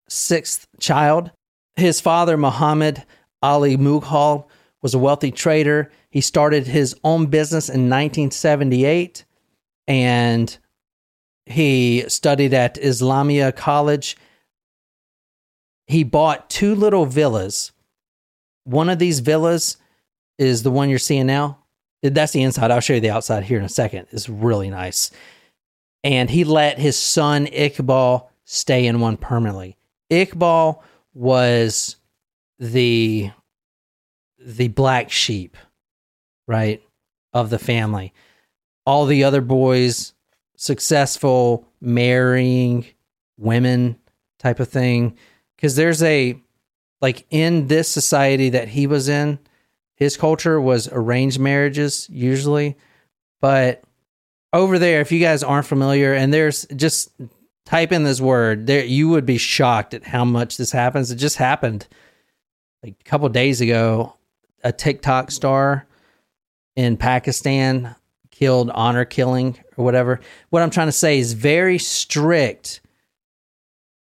[0.07, 1.31] sixth child.
[1.75, 3.03] His father, Muhammad
[3.41, 4.47] Ali Mughal,
[4.81, 5.91] was a wealthy trader.
[6.09, 9.25] He started his own business in 1978
[9.87, 10.55] and
[11.45, 14.17] he studied at Islamia College.
[15.87, 17.71] He bought two little villas.
[18.65, 19.77] One of these villas
[20.37, 21.59] is the one you're seeing now.
[22.01, 22.71] That's the inside.
[22.71, 24.07] I'll show you the outside here in a second.
[24.11, 25.11] It's really nice.
[26.03, 29.77] And he let his son Iqbal stay in one permanently.
[30.11, 30.81] Iqbal
[31.13, 31.95] was
[32.59, 33.31] the
[34.45, 35.55] the black sheep,
[36.47, 36.81] right,
[37.31, 38.13] of the family.
[38.85, 40.13] All the other boys
[40.57, 42.85] successful, marrying
[43.37, 43.97] women
[44.39, 45.17] type of thing
[45.55, 46.37] because there's a
[47.01, 49.39] like in this society that he was in,
[49.95, 52.77] his culture was arranged marriages usually,
[53.41, 53.83] but
[54.53, 57.11] over there if you guys aren't familiar and there's just
[57.65, 61.15] type in this word there you would be shocked at how much this happens it
[61.15, 61.87] just happened
[62.83, 64.15] like a couple days ago
[64.63, 65.85] a TikTok star
[66.75, 67.95] in Pakistan
[68.31, 70.19] killed honor killing or whatever.
[70.49, 72.81] What I'm trying to say is very strict,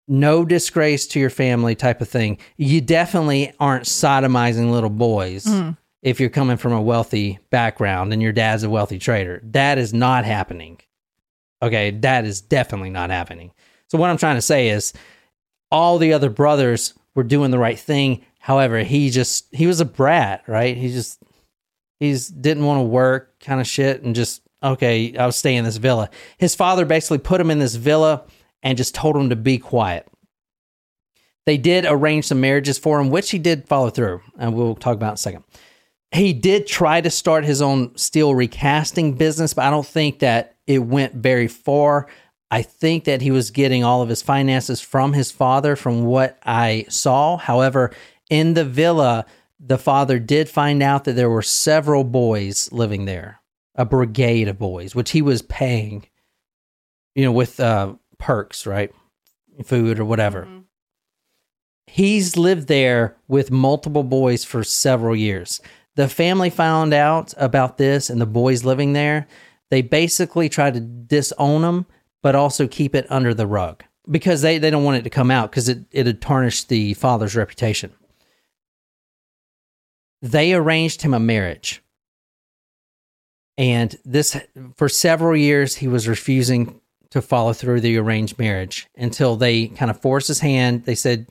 [0.08, 2.38] no disgrace to your family type of thing.
[2.58, 5.78] You definitely aren't sodomizing little boys mm.
[6.06, 9.42] If you're coming from a wealthy background and your dad's a wealthy trader.
[9.44, 10.80] That is not happening.
[11.64, 13.52] Okay, that is definitely not happening.
[13.90, 14.94] So what I'm trying to say is
[15.72, 18.24] all the other brothers were doing the right thing.
[18.38, 20.78] However, he just he was a brat, right?
[20.78, 21.24] He just
[22.00, 25.78] he's didn't want to work kind of shit and just okay, I'll stay in this
[25.78, 26.12] villa.
[26.38, 28.26] His father basically put him in this villa
[28.62, 30.08] and just told him to be quiet.
[31.48, 34.96] They did arrange some marriages for him, which he did follow through, and we'll talk
[34.96, 35.44] about in a second.
[36.16, 40.56] He did try to start his own steel recasting business, but I don't think that
[40.66, 42.08] it went very far.
[42.50, 46.40] I think that he was getting all of his finances from his father, from what
[46.44, 47.36] I saw.
[47.38, 47.92] However,
[48.30, 49.26] in the villa,
[49.60, 53.42] the father did find out that there were several boys living there,
[53.76, 56.08] a brigade of boys, which he was paying,
[57.14, 58.92] you know, with uh, perks, right?
[59.66, 60.48] Food or whatever.
[61.88, 65.62] He's lived there with multiple boys for several years.
[65.96, 69.28] The family found out about this and the boys living there.
[69.70, 71.86] They basically tried to disown them,
[72.22, 75.32] but also keep it under the rug because they, they don't want it to come
[75.32, 77.94] out because it, it had tarnished the father's reputation.
[80.22, 81.82] They arranged him a marriage.
[83.58, 84.38] And this,
[84.76, 86.82] for several years, he was refusing
[87.12, 90.84] to follow through the arranged marriage until they kind of forced his hand.
[90.84, 91.28] They said,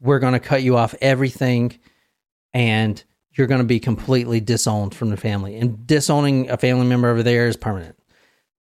[0.00, 1.76] We're going to cut you off everything
[2.52, 3.02] and
[3.34, 5.56] you're going to be completely disowned from the family.
[5.56, 7.96] And disowning a family member over there is permanent.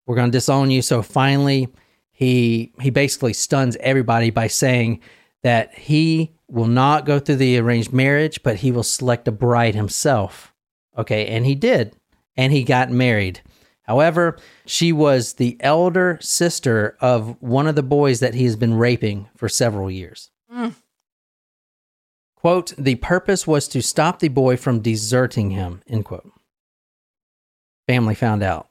[0.06, 0.82] We're going to disown you.
[0.82, 1.68] So finally,
[2.12, 5.00] he he basically stuns everybody by saying
[5.42, 9.74] that he will not go through the arranged marriage, but he will select a bride
[9.74, 10.52] himself.
[10.96, 11.96] Okay, and he did,
[12.36, 13.42] and he got married.
[13.82, 18.74] However, she was the elder sister of one of the boys that he has been
[18.74, 20.30] raping for several years.
[20.52, 20.74] Mm.
[22.44, 26.30] Quote, the purpose was to stop the boy from deserting him, end quote.
[27.88, 28.68] Family found out.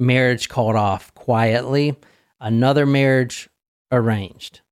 [0.00, 1.94] Marriage called off quietly.
[2.40, 3.48] Another marriage
[3.92, 4.62] arranged.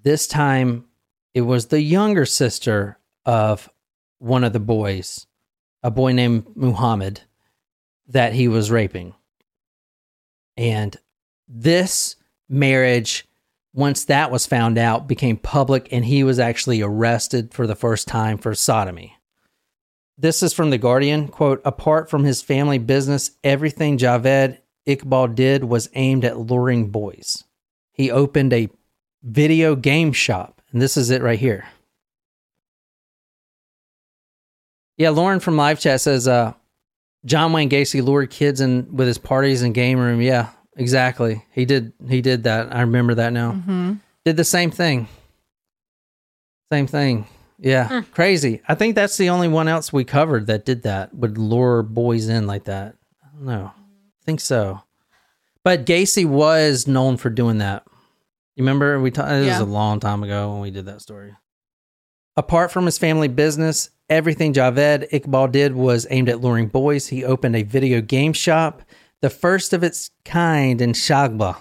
[0.00, 0.84] This time
[1.34, 3.68] it was the younger sister of
[4.20, 5.26] one of the boys,
[5.82, 7.22] a boy named Muhammad,
[8.06, 9.14] that he was raping.
[10.56, 10.96] And
[11.48, 12.14] this
[12.48, 13.26] marriage
[13.72, 18.08] once that was found out, became public, and he was actually arrested for the first
[18.08, 19.16] time for sodomy.
[20.18, 21.28] This is from The Guardian.
[21.28, 27.44] Quote Apart from his family business, everything Javed Iqbal did was aimed at luring boys.
[27.92, 28.68] He opened a
[29.22, 31.66] video game shop, and this is it right here.
[34.96, 36.52] Yeah, Lauren from live chat says, uh,
[37.24, 40.20] John Wayne Gacy lured kids in with his parties and game room.
[40.20, 41.44] Yeah, exactly.
[41.52, 41.92] He did.
[42.08, 42.74] He did that.
[42.74, 43.52] I remember that now.
[43.52, 43.94] Mm-hmm.
[44.24, 45.08] Did the same thing.
[46.72, 47.26] Same thing.
[47.58, 48.62] Yeah, crazy.
[48.66, 51.14] I think that's the only one else we covered that did that.
[51.14, 52.94] Would lure boys in like that.
[53.22, 53.72] I don't know.
[53.74, 54.82] I think so.
[55.62, 57.84] But Gacy was known for doing that.
[58.56, 59.30] You remember we talked?
[59.30, 61.34] It was a long time ago when we did that story.
[62.36, 67.08] Apart from his family business, everything Javed Iqbal did was aimed at luring boys.
[67.08, 68.82] He opened a video game shop,
[69.20, 71.58] the first of its kind in Shadbagh,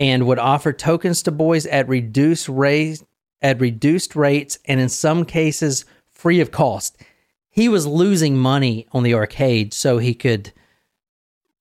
[0.00, 3.02] and would offer tokens to boys at reduced rate,
[3.42, 6.96] at reduced rates, and in some cases free of cost.
[7.50, 10.52] He was losing money on the arcade so he could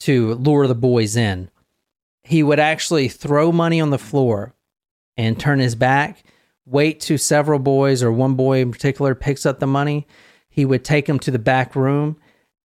[0.02, 1.50] to lure the boys in.
[2.24, 4.54] He would actually throw money on the floor
[5.16, 6.24] and turn his back,
[6.66, 10.06] wait to several boys or one boy in particular picks up the money.
[10.50, 12.18] He would take them to the back room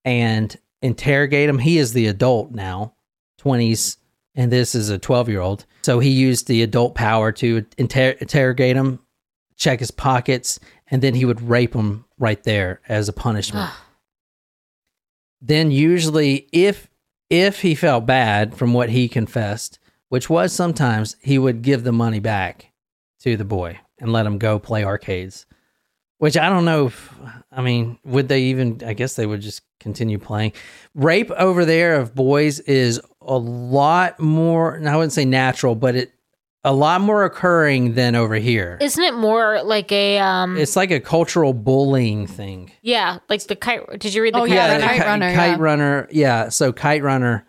[0.05, 1.59] and interrogate him.
[1.59, 2.95] He is the adult now,
[3.40, 3.97] 20s,
[4.35, 5.64] and this is a 12 year old.
[5.83, 9.01] So he used the adult power to inter- interrogate him,
[9.56, 13.71] check his pockets, and then he would rape him right there as a punishment.
[15.40, 16.88] then usually if
[17.31, 19.79] if he felt bad from what he confessed,
[20.11, 22.73] which was sometimes, he would give the money back
[23.21, 25.46] to the boy and let him go play arcades.
[26.19, 27.15] Which I don't know if
[27.55, 30.53] I mean, would they even I guess they would just continue playing.
[30.94, 36.13] Rape over there of boys is a lot more I wouldn't say natural, but it
[36.65, 38.79] a lot more occurring than over here.
[38.81, 40.57] Isn't it more like a um?
[40.57, 42.71] It's like a cultural bullying thing.
[42.83, 43.98] yeah, like the kite.
[43.98, 44.94] Did you read the Oh, kite yeah, yeah, the the runner?
[44.94, 45.65] Kite ki- Runner, Kite yeah.
[45.65, 46.09] runner.
[46.13, 46.48] Yeah.
[46.50, 47.44] So kite runner.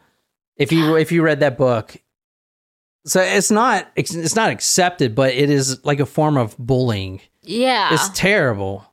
[0.57, 1.95] If you if you read that book,
[3.05, 7.21] so it's not it's it's not accepted, but it is like a form of bullying.
[7.43, 7.93] Yeah.
[7.93, 8.85] It's terrible,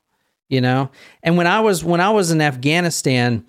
[0.50, 0.90] you know.
[1.22, 3.46] And when I was when I was in Afghanistan,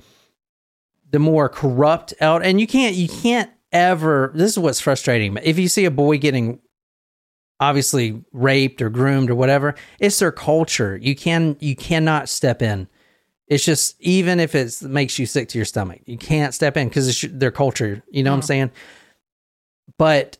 [1.10, 4.32] the more corrupt out, and you can't you can't ever.
[4.34, 5.38] This is what's frustrating.
[5.44, 6.60] If you see a boy getting
[7.60, 10.98] obviously raped or groomed or whatever, it's their culture.
[10.98, 12.88] You can you cannot step in.
[13.48, 16.88] It's just even if it makes you sick to your stomach, you can't step in
[16.88, 18.02] because it's their culture.
[18.10, 18.72] You know what I'm saying?
[19.98, 20.38] But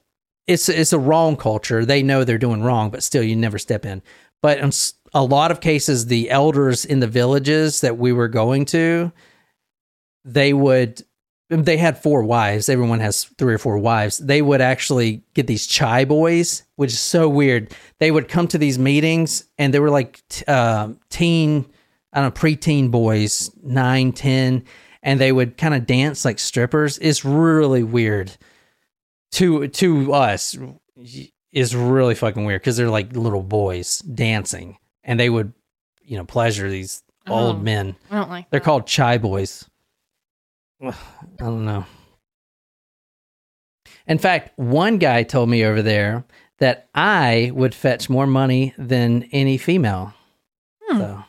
[0.48, 1.86] it's it's a wrong culture.
[1.86, 4.02] They know they're doing wrong, but still, you never step in.
[4.42, 8.66] But s- a lot of cases, the elders in the villages that we were going
[8.66, 9.12] to,
[10.24, 11.04] they would
[11.52, 12.70] they had four wives.
[12.70, 14.18] Everyone has three or four wives.
[14.20, 17.76] They would actually get these chai boys, which is so weird.
[18.00, 21.66] They would come to these meetings and they were like uh, teen,
[22.14, 24.64] I don't know, preteen boys, nine, ten,
[25.04, 26.98] and they would kind of dance like strippers.
[27.00, 28.36] It's really weird
[29.34, 30.58] to to us.
[31.52, 35.54] Is really fucking weird because they're like little boys dancing, and they would,
[36.04, 37.48] you know, pleasure these Oh.
[37.48, 37.96] old men.
[38.10, 38.50] I don't like.
[38.50, 38.66] They're that.
[38.66, 39.70] called chai boys.
[40.84, 40.96] Ugh,
[41.40, 41.86] I don't know.
[44.08, 46.24] In fact, one guy told me over there
[46.58, 50.14] that I would fetch more money than any female.
[50.88, 50.98] Hmm.
[50.98, 51.24] So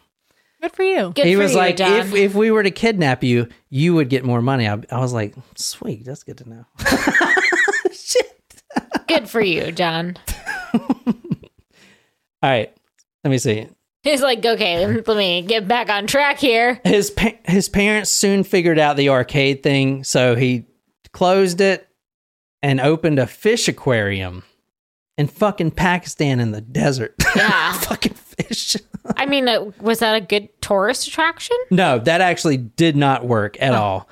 [0.62, 1.12] Good for you.
[1.14, 1.92] Good he for was you, like, John.
[1.92, 4.66] if if we were to kidnap you, you would get more money.
[4.68, 6.64] I, I was like, sweet, that's good to know.
[7.92, 8.62] Shit.
[9.08, 10.16] Good for you, John.
[10.74, 12.74] All right,
[13.24, 13.68] let me see.
[14.02, 16.80] He's like, okay, let me get back on track here.
[16.84, 20.64] his pa- his parents soon figured out the arcade thing, so he
[21.12, 21.88] closed it
[22.62, 24.42] and opened a fish aquarium
[25.16, 27.14] in fucking Pakistan in the desert.
[27.36, 27.72] Yeah.
[27.72, 28.76] fucking fish.
[29.16, 31.56] I mean, uh, was that a good tourist attraction?
[31.70, 34.06] no, that actually did not work at all.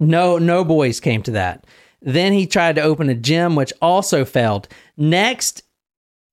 [0.00, 1.66] No, no boys came to that.
[2.02, 4.68] Then he tried to open a gym, which also failed.
[4.98, 5.62] Next,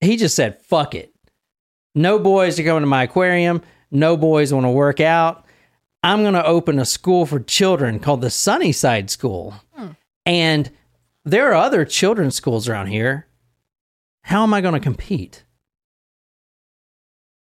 [0.01, 1.14] he just said, "Fuck it."
[1.96, 3.62] No boys are going to my aquarium.
[3.89, 5.46] No boys want to work out.
[6.04, 9.56] I'm going to open a school for children called the Sunnyside School.
[10.26, 10.70] And
[11.24, 13.28] there are other children's schools around here.
[14.24, 15.43] How am I going to compete?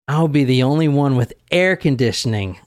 [0.09, 2.59] I'll be the only one with air conditioning.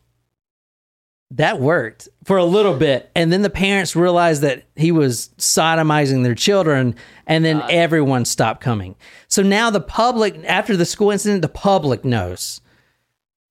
[1.32, 3.12] That worked for a little bit.
[3.16, 6.96] And then the parents realized that he was sodomizing their children,
[7.28, 8.96] and then everyone stopped coming.
[9.28, 12.62] So now the public, after the school incident, the public knows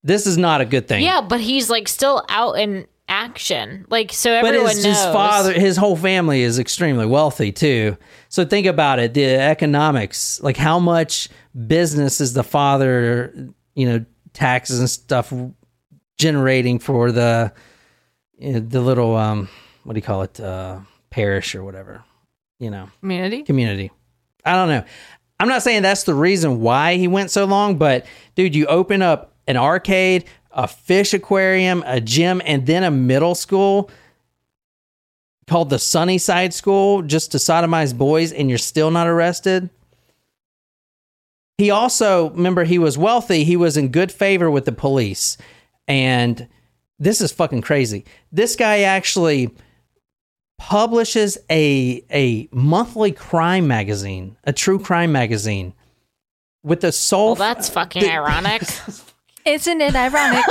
[0.02, 1.04] this is not a good thing.
[1.04, 3.86] Yeah, but he's like still out in action.
[3.88, 4.96] Like, so But everyone his, knows.
[4.96, 7.96] his father, his whole family is extremely wealthy too.
[8.28, 11.28] So think about it, the economics, like how much
[11.66, 15.32] business is the father, you know, taxes and stuff
[16.18, 17.52] generating for the
[18.38, 19.48] the little um
[19.84, 20.80] what do you call it uh
[21.10, 22.04] parish or whatever,
[22.58, 23.42] you know, Community.
[23.42, 23.90] community.
[24.44, 24.84] I don't know.
[25.40, 29.02] I'm not saying that's the reason why he went so long, but dude, you open
[29.02, 33.90] up an arcade, a fish aquarium, a gym, and then a middle school
[35.46, 39.70] called the Sunnyside School just to sodomize boys, and you're still not arrested.
[41.56, 43.44] He also, remember, he was wealthy.
[43.44, 45.36] He was in good favor with the police.
[45.88, 46.46] And
[46.98, 48.04] this is fucking crazy.
[48.32, 49.50] This guy actually
[50.58, 55.74] publishes a a monthly crime magazine, a true crime magazine,
[56.62, 57.28] with the sole.
[57.28, 58.62] well, that's fucking ironic.
[59.44, 60.44] Isn't it ironic?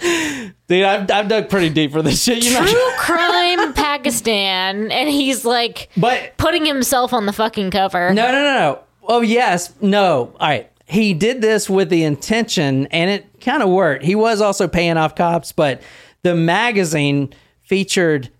[0.68, 2.44] Dude, I've, I've dug pretty deep for this shit.
[2.44, 8.12] You know, True crime Pakistan, and he's like but putting himself on the fucking cover.
[8.12, 8.80] no, no, no, no.
[9.04, 10.34] Oh yes, no.
[10.38, 14.04] All right, he did this with the intention, and it kind of worked.
[14.04, 15.80] He was also paying off cops, but
[16.22, 17.32] the magazine
[17.62, 18.30] featured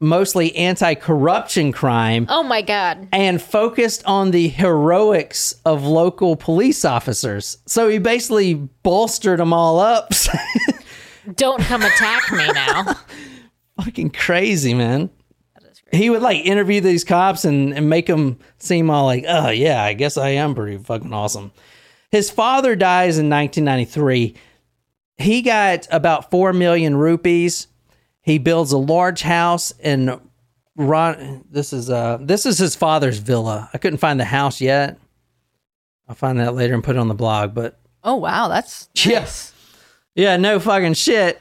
[0.00, 3.08] mostly anti-corruption crime Oh my god.
[3.12, 7.58] and focused on the heroics of local police officers.
[7.66, 10.12] So he basically bolstered them all up.
[11.34, 12.94] Don't come attack me now.
[13.82, 15.10] Fucking crazy, man.
[15.90, 19.82] He would like interview these cops and, and make them seem all like, oh, yeah,
[19.82, 21.50] I guess I am pretty fucking awesome.
[22.10, 24.34] His father dies in 1993.
[25.18, 27.66] He got about 4 million rupees.
[28.22, 30.20] He builds a large house in
[30.76, 31.44] Ron.
[31.50, 33.68] This is uh this is his father's villa.
[33.74, 34.98] I couldn't find the house yet.
[36.08, 37.54] I'll find that later and put it on the blog.
[37.54, 39.52] But oh wow, that's yes,
[40.14, 41.38] yeah, no fucking shit.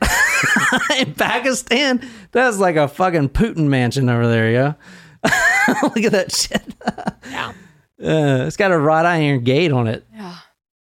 [1.00, 4.76] In Pakistan, that's like a fucking Putin mansion over there, yo.
[5.84, 6.62] Look at that shit.
[7.30, 7.50] Yeah.
[8.02, 10.06] Uh, it's got a wrought iron gate on it.
[10.14, 10.38] Yeah.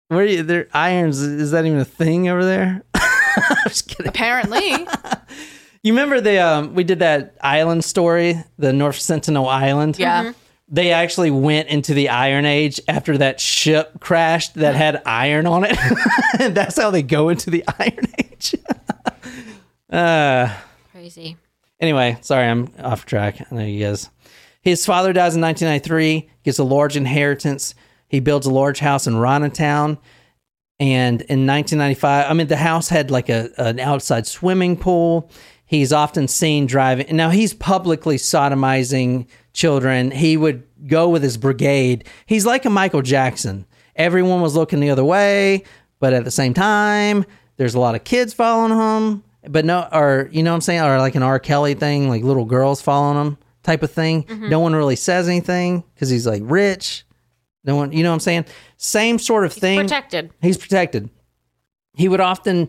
[0.09, 1.21] Where are you, there irons?
[1.21, 2.83] Is that even a thing over there?
[2.95, 4.09] I'm just kidding.
[4.09, 4.87] apparently.
[5.85, 9.97] You remember the um, we did that island story, the North Sentinel Island.
[9.97, 10.33] yeah.
[10.67, 15.65] they actually went into the Iron Age after that ship crashed that had iron on
[15.65, 15.79] it.
[16.41, 18.57] and that's how they go into the Iron Age.
[19.91, 20.53] uh,
[20.91, 21.37] Crazy.
[21.81, 23.41] anyway, sorry, I'm off track.
[23.41, 24.11] I know you guys.
[24.61, 27.77] His father dies in 1993, gets a large inheritance.
[28.09, 29.15] He builds a large house in
[29.51, 29.99] Town.
[30.81, 35.31] And in 1995, I mean, the house had like a, an outside swimming pool.
[35.67, 37.15] He's often seen driving.
[37.15, 40.11] Now, he's publicly sodomizing children.
[40.11, 42.05] He would go with his brigade.
[42.27, 43.67] He's like a Michael Jackson.
[43.97, 45.65] Everyone was looking the other way,
[45.99, 49.25] but at the same time, there's a lot of kids following him.
[49.49, 50.83] But no, or, you know what I'm saying?
[50.83, 51.41] Or like an R.
[51.41, 54.25] Kelly thing, like little girls following him type of thing.
[54.25, 54.49] Mm-hmm.
[54.49, 57.05] No one really says anything because he's like rich.
[57.65, 58.45] No one, you know what I'm saying?
[58.77, 59.81] Same sort of thing.
[59.81, 60.31] Protected.
[60.41, 61.11] He's protected.
[61.95, 62.69] He would often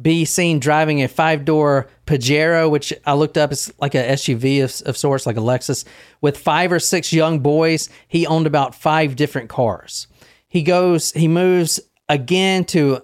[0.00, 4.64] be seen driving a five door Pajero, which I looked up is like a SUV
[4.64, 5.84] of, of sorts, like a Lexus,
[6.20, 7.88] with five or six young boys.
[8.08, 10.08] He owned about five different cars.
[10.48, 13.02] He goes, he moves again to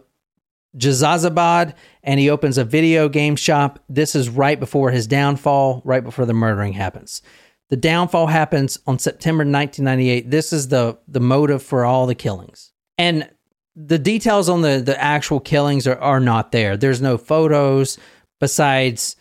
[0.76, 3.78] Jazazabad and he opens a video game shop.
[3.88, 7.22] This is right before his downfall, right before the murdering happens.
[7.70, 10.30] The downfall happens on September 1998.
[10.30, 12.72] This is the the motive for all the killings.
[12.98, 13.30] And
[13.76, 16.76] the details on the the actual killings are, are not there.
[16.76, 17.96] There's no photos
[18.40, 19.16] besides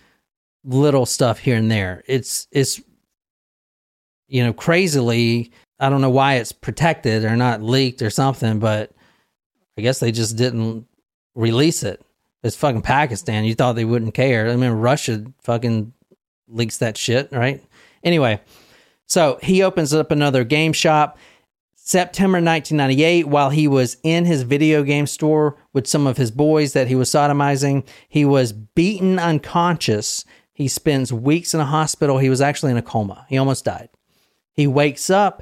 [0.63, 2.03] little stuff here and there.
[2.07, 2.81] It's it's
[4.27, 8.91] you know crazily I don't know why it's protected or not leaked or something, but
[9.77, 10.87] I guess they just didn't
[11.35, 12.03] release it.
[12.43, 13.45] It's fucking Pakistan.
[13.45, 14.49] You thought they wouldn't care.
[14.49, 15.93] I mean Russia fucking
[16.47, 17.63] leaks that shit, right?
[18.03, 18.41] Anyway,
[19.05, 21.17] so he opens up another game shop.
[21.75, 26.73] September 1998, while he was in his video game store with some of his boys
[26.73, 30.23] that he was sodomizing, he was beaten unconscious.
[30.53, 32.19] He spends weeks in a hospital.
[32.19, 33.25] He was actually in a coma.
[33.27, 33.89] He almost died.
[34.53, 35.41] He wakes up,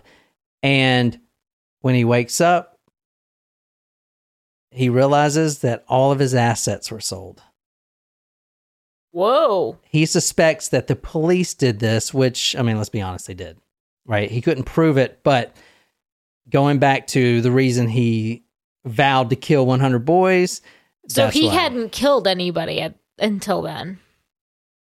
[0.64, 1.20] and
[1.82, 2.80] when he wakes up,
[4.72, 7.41] he realizes that all of his assets were sold
[9.12, 9.78] Whoa.
[9.89, 13.58] he suspects that the police did this, which I mean, let's be honest, they did.
[14.05, 14.30] Right?
[14.30, 15.55] He couldn't prove it, but
[16.49, 18.43] going back to the reason he
[18.86, 20.62] vowed to kill 100 boys.
[21.08, 21.53] So he why.
[21.53, 23.99] hadn't killed anybody at, until then.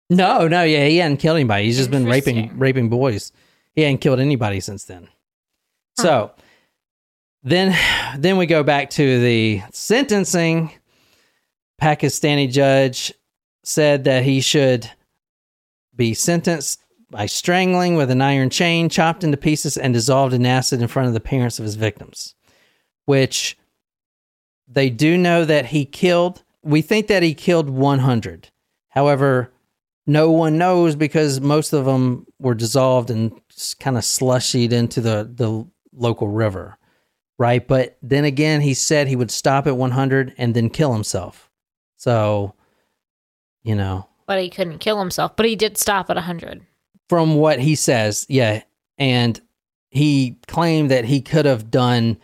[0.10, 1.66] No, no, yeah, he hadn't killed anybody.
[1.66, 3.32] He's just been raping raping boys.
[3.74, 5.08] He hadn't killed anybody since then.
[5.98, 6.32] So
[7.42, 7.76] then
[8.18, 10.72] then we go back to the sentencing.
[11.82, 13.14] Pakistani judge
[13.64, 14.90] said that he should
[15.96, 20.82] be sentenced by strangling with an iron chain, chopped into pieces, and dissolved in acid
[20.82, 22.36] in front of the parents of his victims.
[23.06, 23.58] Which
[24.68, 26.44] they do know that he killed.
[26.64, 28.50] We think that he killed 100.
[28.90, 29.52] However,
[30.06, 33.32] no one knows because most of them were dissolved and
[33.80, 36.78] kind of slushied into the, the local river.
[37.38, 37.66] Right.
[37.68, 41.50] But then again, he said he would stop at 100 and then kill himself.
[41.98, 42.54] So,
[43.64, 45.36] you know, But he couldn't kill himself.
[45.36, 46.62] But he did stop at 100.
[47.10, 48.64] from what he says, yeah.
[48.98, 49.40] And
[49.90, 52.18] he claimed that he could have done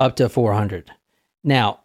[0.00, 0.90] up to 400.
[1.44, 1.80] Now,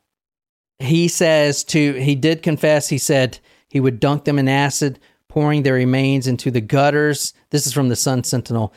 [0.80, 3.40] he says to, he did confess, he said
[3.70, 5.00] he would dunk them in acid,
[5.30, 7.34] pouring their remains into the gutters.
[7.52, 8.74] This is from the Sun Sentinel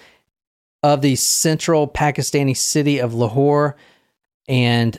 [0.82, 3.76] of the central Pakistani city of Lahore.
[4.46, 4.98] And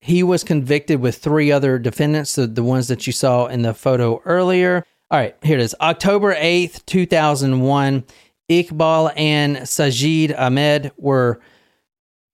[0.00, 3.74] he was convicted with three other defendants, the, the ones that you saw in the
[3.74, 4.84] photo earlier.
[5.10, 5.74] All right, here it is.
[5.80, 8.04] October 8th, 2001,
[8.50, 11.40] Iqbal and Sajid Ahmed were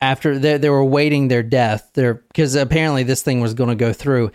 [0.01, 3.75] after they, they were waiting their death there because apparently this thing was going to
[3.75, 4.31] go through.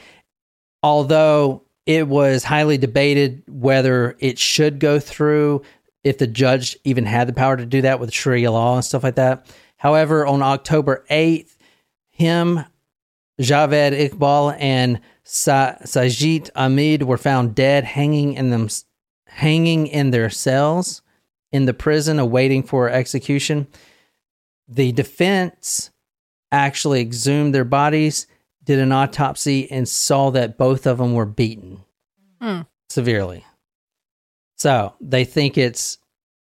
[0.81, 5.61] Although it was highly debated whether it should go through,
[6.03, 9.03] if the judge even had the power to do that with Sharia law and stuff
[9.03, 9.45] like that.
[9.77, 11.55] However, on October 8th,
[12.09, 12.65] him,
[13.39, 18.67] Javed Iqbal, and Sa- Sajid Ahmed were found dead, hanging in them,
[19.27, 21.01] hanging in their cells
[21.51, 23.67] in the prison, awaiting for execution.
[24.67, 25.91] The defense
[26.51, 28.27] actually exhumed their bodies,
[28.63, 31.83] did an autopsy, and saw that both of them were beaten
[32.41, 32.61] Hmm.
[32.89, 33.45] severely.
[34.57, 35.97] So they think it's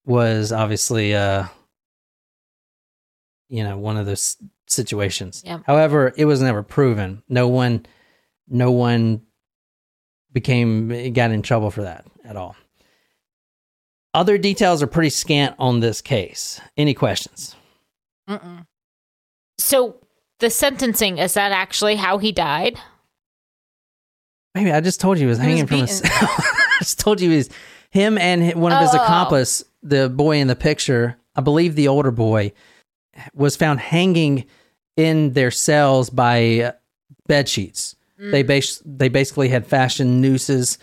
[0.05, 1.45] was obviously uh
[3.49, 4.35] you know one of those
[4.71, 5.43] situations.
[5.45, 5.63] Yep.
[5.65, 7.23] However, it was never proven.
[7.29, 7.85] No one
[8.47, 9.21] no one
[10.33, 12.55] became got in trouble for that at all.
[14.13, 16.59] Other details are pretty scant on this case.
[16.75, 17.55] Any questions?
[18.29, 18.65] Mm-mm.
[19.57, 19.95] So
[20.39, 22.77] the sentencing, is that actually how he died?
[24.53, 26.09] Maybe I just told you he was He was hanging from a cell.
[26.13, 27.49] I just told you he was
[27.89, 29.01] him and one of his Oh.
[29.03, 31.17] accomplice, the boy in the picture.
[31.35, 32.51] I believe the older boy,
[33.33, 34.45] was found hanging
[34.97, 36.71] in their cells by uh,
[37.27, 37.95] bed sheets.
[38.19, 40.77] They bas- they basically had fashioned nooses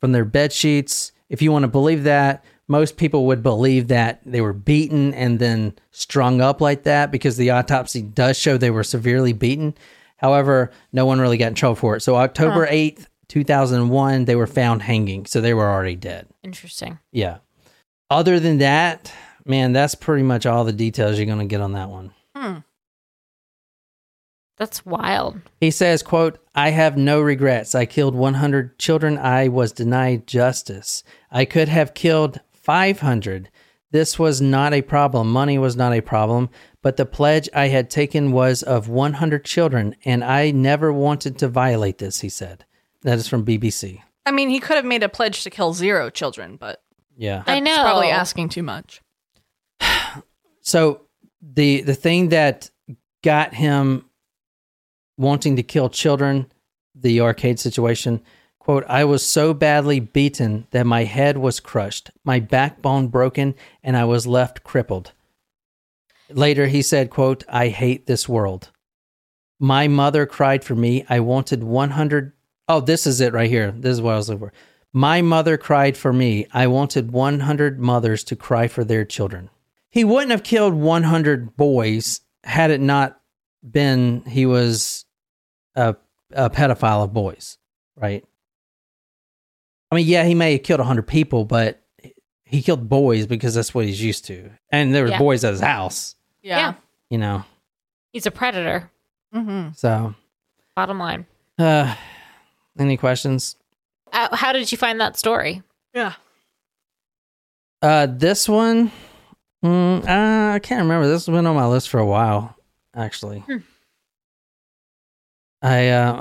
[0.00, 1.12] from their bed sheets.
[1.28, 5.38] If you want to believe that, most people would believe that they were beaten and
[5.38, 9.74] then strung up like that because the autopsy does show they were severely beaten.
[10.16, 12.00] However, no one really got in trouble for it.
[12.00, 15.26] So October 8th, 2001, they were found hanging.
[15.26, 16.26] So they were already dead.
[16.42, 16.98] Interesting.
[17.12, 17.38] Yeah.
[18.10, 19.12] Other than that,
[19.46, 22.12] man, that's pretty much all the details you're going to get on that one.
[24.58, 25.40] That's wild.
[25.60, 27.74] He says, quote, I have no regrets.
[27.74, 29.18] I killed 100 children.
[29.18, 31.02] I was denied justice.
[31.30, 33.48] I could have killed 500.
[33.90, 35.30] This was not a problem.
[35.32, 36.48] Money was not a problem,
[36.82, 41.48] but the pledge I had taken was of 100 children, and I never wanted to
[41.48, 42.64] violate this, he said.
[43.02, 44.00] That is from BBC.
[44.24, 46.82] I mean, he could have made a pledge to kill zero children, but
[47.16, 47.42] Yeah.
[47.46, 47.82] I that's know.
[47.82, 49.00] probably asking too much.
[50.64, 51.00] So
[51.42, 52.70] the the thing that
[53.24, 54.04] got him
[55.16, 56.50] wanting to kill children,
[56.94, 58.22] the arcade situation,
[58.58, 63.96] quote, I was so badly beaten that my head was crushed, my backbone broken, and
[63.96, 65.12] I was left crippled.
[66.30, 68.70] Later he said, quote, I hate this world.
[69.58, 71.04] My mother cried for me.
[71.08, 72.32] I wanted 100
[72.68, 73.72] Oh, this is it right here.
[73.72, 74.52] This is what I was looking for.
[74.92, 76.46] My mother cried for me.
[76.52, 79.50] I wanted 100 mothers to cry for their children.
[79.90, 83.20] He wouldn't have killed 100 boys had it not
[83.68, 85.04] been he was
[85.74, 85.96] a,
[86.32, 87.58] a pedophile of boys,
[87.96, 88.24] right?
[89.90, 91.82] I mean, yeah, he may have killed 100 people, but
[92.44, 94.50] he killed boys because that's what he's used to.
[94.70, 95.18] And there were Yeah.
[95.18, 96.58] boys at his house, Yeah.
[96.58, 96.74] Yeah.
[97.10, 97.44] you know.
[98.12, 98.90] He's a predator.
[99.34, 99.72] Mm-hmm.
[99.74, 100.14] So,
[100.76, 101.26] Bottom line.
[101.58, 101.94] uh,
[102.78, 103.56] any questions?
[104.12, 105.62] Uh, how did you find that story?
[105.94, 106.14] Yeah.
[107.80, 108.90] Uh, this one,
[109.64, 111.06] mm, uh, I can't remember.
[111.08, 112.54] This has been on my list for a while,
[112.94, 113.40] actually.
[113.40, 113.58] Hmm.
[115.62, 116.12] I, uh,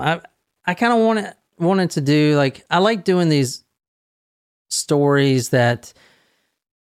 [0.65, 3.63] I, I kind of wanted wanted to do like I like doing these
[4.69, 5.93] stories that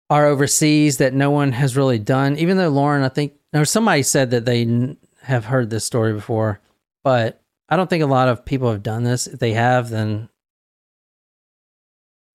[0.09, 2.37] are overseas that no one has really done.
[2.37, 6.13] Even though Lauren, I think, or somebody said that they n- have heard this story
[6.13, 6.59] before,
[7.03, 9.25] but I don't think a lot of people have done this.
[9.25, 10.29] If they have, then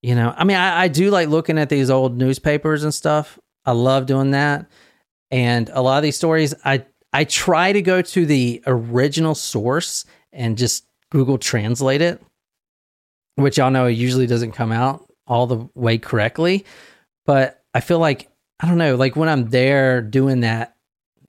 [0.03, 3.39] you know, I mean, I, I do like looking at these old newspapers and stuff.
[3.65, 4.67] I love doing that.
[5.31, 10.05] And a lot of these stories, I I try to go to the original source
[10.33, 12.23] and just Google translate it,
[13.37, 16.65] which y'all know usually doesn't come out all the way correctly.
[17.25, 18.29] But I feel like
[18.61, 20.75] I don't know, like when I'm there doing that,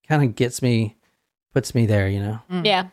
[0.07, 0.97] kind of gets me,
[1.53, 2.39] puts me there, you know.
[2.51, 2.65] Mm.
[2.65, 2.88] Yeah.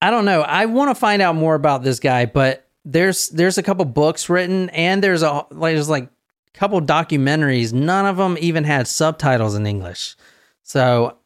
[0.00, 0.42] I don't know.
[0.42, 4.28] I want to find out more about this guy, but there's there's a couple books
[4.28, 7.72] written and there's a like there's like a couple documentaries.
[7.72, 10.16] None of them even had subtitles in English.
[10.62, 11.17] So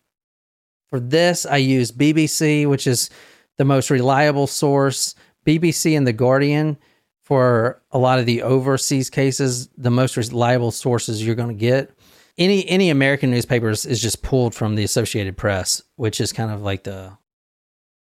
[0.93, 3.09] for this, I use BBC, which is
[3.57, 5.15] the most reliable source.
[5.47, 6.77] BBC and the Guardian
[7.23, 11.91] for a lot of the overseas cases, the most reliable sources you're going to get.
[12.37, 16.61] Any any American newspapers is just pulled from the Associated Press, which is kind of
[16.61, 17.17] like the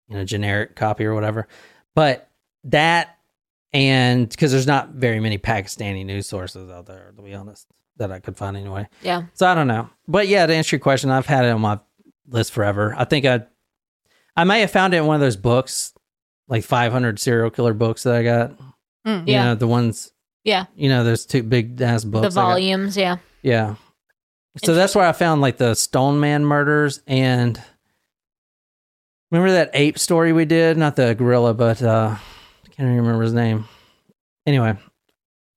[0.09, 1.47] you know generic copy or whatever.
[1.95, 2.29] But
[2.65, 3.17] that
[3.71, 7.65] and because there's not very many Pakistani news sources out there, to be honest,
[7.95, 8.89] that I could find anyway.
[9.01, 9.23] Yeah.
[9.35, 9.89] So I don't know.
[10.05, 11.79] But yeah, to answer your question, I've had it on my
[12.27, 12.95] list forever.
[12.97, 13.43] I think I
[14.35, 15.93] I may have found it in one of those books,
[16.47, 18.51] like 500 serial killer books that I got.
[19.05, 19.27] Mm.
[19.27, 19.43] You Yeah.
[19.45, 20.11] know, the ones,
[20.43, 20.65] Yeah.
[20.75, 22.23] you know, those two big ass books.
[22.33, 22.97] the volumes.
[22.97, 23.17] Yeah.
[23.41, 23.75] Yeah.
[24.63, 27.61] So that's where I found like the Stone Man murders and
[29.31, 30.77] remember that ape story we did?
[30.77, 33.65] Not the gorilla, but uh I can't even remember his name.
[34.45, 34.75] Anyway,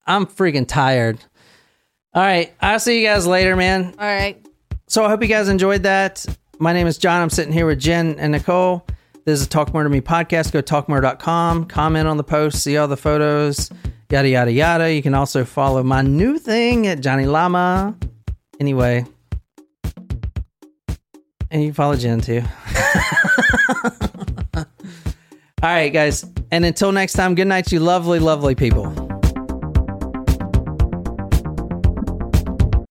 [0.07, 1.19] I'm freaking tired.
[2.15, 3.95] All right, I'll see you guys later, man.
[3.99, 4.45] All right.
[4.89, 6.25] So I hope you guys enjoyed that.
[6.59, 7.21] My name is John.
[7.21, 8.87] I'm sitting here with Jen and Nicole.
[9.27, 10.53] This is a Talk Murder to Me podcast.
[10.53, 13.71] Go talkmurder.com, comment on the post, see all the photos,
[14.11, 14.93] yada, yada, yada.
[14.93, 17.95] You can also follow my new thing at Johnny Llama.
[18.59, 19.05] Anyway,
[21.51, 22.43] and you can follow Jen too.
[24.57, 24.65] all
[25.63, 26.25] right, guys.
[26.51, 29.06] And until next time, good night, you lovely, lovely people.